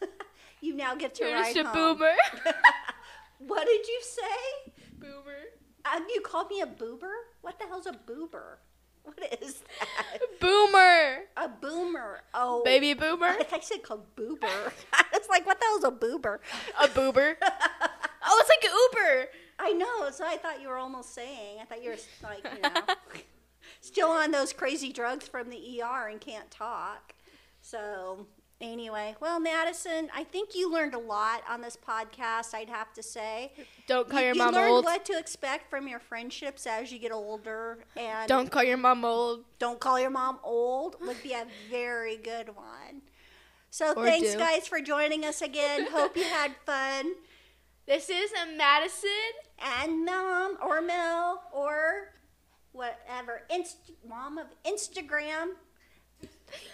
you 0.62 0.74
now 0.74 0.96
get 0.96 1.16
to 1.16 1.26
You're 1.26 1.34
ride 1.34 1.54
just 1.54 1.68
a 1.68 1.70
home. 1.70 1.98
boomer. 1.98 2.16
what 3.40 3.68
did 3.68 3.86
you 3.86 4.00
say? 4.02 4.72
boomer. 4.98 5.94
Um, 5.94 6.06
you 6.14 6.22
called 6.22 6.50
me 6.50 6.62
a 6.62 6.68
boober? 6.68 7.12
What 7.42 7.60
the 7.60 7.66
hell's 7.66 7.86
a 7.88 7.92
boober? 7.92 8.60
What 9.04 9.20
is 9.42 9.64
that? 9.80 10.22
Boomer. 10.40 11.24
A 11.36 11.50
boomer. 11.50 12.22
Oh. 12.34 12.62
Baby 12.64 12.94
boomer. 12.94 13.28
I 13.28 13.44
thought 13.44 13.60
you 13.60 13.76
said 13.76 13.84
called 13.84 14.06
boober. 14.16 14.72
Was 15.32 15.38
like, 15.40 15.46
what 15.46 15.60
the 15.60 15.66
hell's 15.66 15.84
a 15.84 15.92
boober? 15.92 16.40
A 16.82 16.88
boober. 16.88 17.36
Oh, 18.24 18.38
it's 18.40 18.50
like 18.50 18.72
Uber. 18.94 19.28
I 19.60 19.72
know, 19.74 20.12
so 20.12 20.24
I 20.26 20.38
thought 20.38 20.62
you 20.62 20.68
were 20.68 20.78
almost 20.78 21.14
saying. 21.16 21.58
I 21.60 21.66
thought 21.66 21.84
you 21.84 21.90
were 21.90 21.98
like, 22.24 22.46
you 22.56 22.62
know, 22.62 22.96
still 23.82 24.10
on 24.10 24.30
those 24.30 24.54
crazy 24.54 24.94
drugs 24.94 25.28
from 25.28 25.50
the 25.50 25.82
ER 25.82 26.08
and 26.08 26.22
can't 26.22 26.50
talk. 26.52 27.14
So, 27.62 28.28
anyway, 28.62 29.16
well, 29.20 29.40
Madison, 29.40 30.10
I 30.16 30.24
think 30.24 30.54
you 30.56 30.72
learned 30.72 30.94
a 30.94 31.00
lot 31.00 31.42
on 31.50 31.62
this 31.62 31.76
podcast, 31.76 32.54
I'd 32.54 32.70
have 32.70 32.94
to 32.94 33.02
say. 33.04 33.54
Don't 33.88 34.08
call 34.08 34.20
you, 34.20 34.28
your 34.28 34.36
you 34.36 34.40
mom 34.44 34.54
learned 34.54 34.72
old. 34.72 34.86
what 34.86 35.04
to 35.06 35.18
expect 35.18 35.70
from 35.72 35.88
your 35.88 36.00
friendships 36.00 36.68
as 36.68 36.92
you 36.92 37.00
get 37.00 37.12
older 37.12 37.80
and 37.98 38.30
Don't 38.30 38.52
call 38.52 38.64
your 38.64 38.78
mom 38.78 39.04
old. 39.04 39.46
don't 39.58 39.80
call 39.80 40.00
your 40.00 40.12
mom 40.12 40.38
old 40.44 40.96
would 41.02 41.22
be 41.24 41.34
a 41.34 41.46
very 41.72 42.18
good 42.18 42.56
one. 42.56 43.02
So, 43.74 43.94
Or 43.96 44.04
thanks 44.06 44.34
do. 44.34 44.38
guys 44.38 44.68
for 44.68 44.82
joining 44.82 45.24
us 45.26 45.42
again. 45.42 45.88
Hope 45.92 46.16
you 46.18 46.24
had 46.26 46.52
fun. 46.66 47.14
This 47.88 48.10
is 48.10 48.32
a 48.34 48.56
Madison. 48.58 49.10
and 49.80 50.06
mom 50.06 50.58
or 50.62 50.82
Mel 50.82 51.42
or 51.54 52.10
whatever 52.74 53.44
Inst- 53.50 53.92
mom 54.08 54.38
of 54.38 54.48
Instagram. 54.66 55.52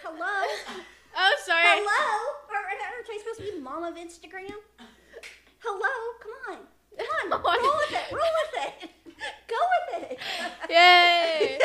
Hello, 0.03 0.43
Oh, 1.19 1.36
sorry. 1.45 1.63
hello. 1.65 2.19
Or, 2.49 2.57
or, 2.57 2.67
I 2.67 3.17
supposed 3.19 3.39
to 3.39 3.55
be 3.55 3.60
mom 3.62 3.83
of 3.83 3.95
Instagram? 3.95 4.53
Hello, 5.60 5.93
come 6.21 6.55
on, 6.55 6.57
come 6.97 7.33
on, 7.33 7.41
roll 7.43 7.77
with 7.77 7.91
it, 7.91 8.12
roll 8.12 8.33
with 8.41 8.65
it, 8.83 8.89
go 9.47 9.55
with 10.01 10.12
it. 10.12 10.19
Yay. 10.69 11.60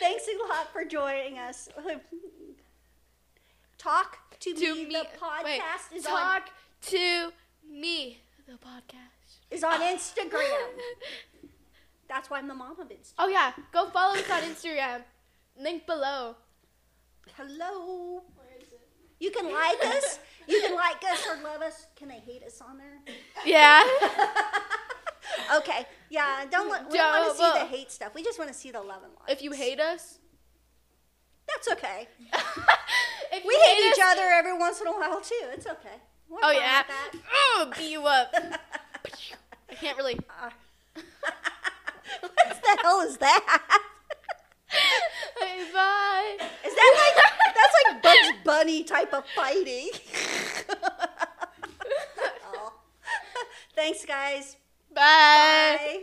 Thanks 0.00 0.24
a 0.28 0.48
lot 0.48 0.72
for 0.72 0.84
joining 0.84 1.38
us. 1.38 1.68
Talk 3.82 4.18
to, 4.38 4.54
to 4.54 4.74
me. 4.74 4.84
me. 4.84 4.92
The 4.92 5.06
podcast 5.18 5.44
wait, 5.44 5.60
is 5.96 6.06
on 6.06 6.12
talk 6.12 6.50
to 6.82 7.32
me. 7.68 8.18
The 8.46 8.52
podcast. 8.52 9.40
is 9.50 9.64
on 9.64 9.80
Instagram. 9.80 10.68
That's 12.08 12.30
why 12.30 12.38
I'm 12.38 12.46
the 12.46 12.54
mom 12.54 12.78
of 12.78 12.88
Instagram. 12.88 13.14
Oh 13.18 13.28
yeah, 13.28 13.52
go 13.72 13.88
follow 13.88 14.14
us 14.14 14.30
on 14.30 14.42
Instagram. 14.42 15.02
Link 15.58 15.86
below. 15.86 16.36
Hello. 17.36 18.22
You 19.18 19.30
can 19.30 19.52
like 19.52 19.84
us. 19.84 20.18
You 20.48 20.60
can 20.60 20.74
like 20.74 21.02
us 21.10 21.26
or 21.28 21.42
love 21.42 21.62
us. 21.62 21.86
Can 21.96 22.08
they 22.08 22.18
hate 22.18 22.42
us 22.42 22.60
on 22.60 22.78
there? 22.78 22.98
Yeah. 23.44 23.82
Okay. 25.56 25.86
Yeah. 26.10 26.44
Don't 26.50 26.70
let, 26.70 26.90
we 26.90 26.98
don't 26.98 27.12
want 27.12 27.36
to 27.36 27.42
see 27.42 27.58
the 27.58 27.66
hate 27.66 27.90
stuff. 27.90 28.14
We 28.14 28.22
just 28.22 28.38
want 28.38 28.52
to 28.52 28.56
see 28.56 28.70
the 28.70 28.80
love 28.80 29.02
and 29.04 29.12
light. 29.20 29.30
if 29.30 29.42
you 29.42 29.52
hate 29.52 29.80
us, 29.80 30.18
that's 31.48 31.68
okay. 31.72 32.08
if 33.32 33.44
We 33.44 33.54
hate 33.54 33.92
each 33.92 34.02
other 34.02 34.22
every 34.22 34.56
once 34.56 34.80
in 34.80 34.86
a 34.86 34.92
while 34.92 35.20
too. 35.20 35.44
It's 35.52 35.66
okay. 35.66 36.00
We're 36.28 36.38
Oh 36.42 36.50
yeah. 36.50 36.82
Oh, 37.32 37.70
beat 37.76 37.90
you 37.90 38.06
up. 38.06 38.34
I 39.70 39.74
can't 39.74 39.96
really. 39.96 40.18
Uh, 40.28 40.50
what 42.20 42.32
the 42.36 42.78
hell 42.82 43.00
is 43.00 43.16
that? 43.18 43.80
Hey, 44.68 45.64
bye. 45.72 46.36
Is 46.64 46.74
that 46.74 47.12
like 47.14 47.54
that's 47.54 47.74
like 47.84 48.02
Bugs 48.02 48.38
Bunny 48.44 48.84
type 48.84 49.12
of 49.12 49.24
fighting? 49.36 49.90
oh. 52.54 52.72
Thanks, 53.74 54.04
guys. 54.04 54.56
Bye. 54.94 55.76
Bye. 55.78 56.00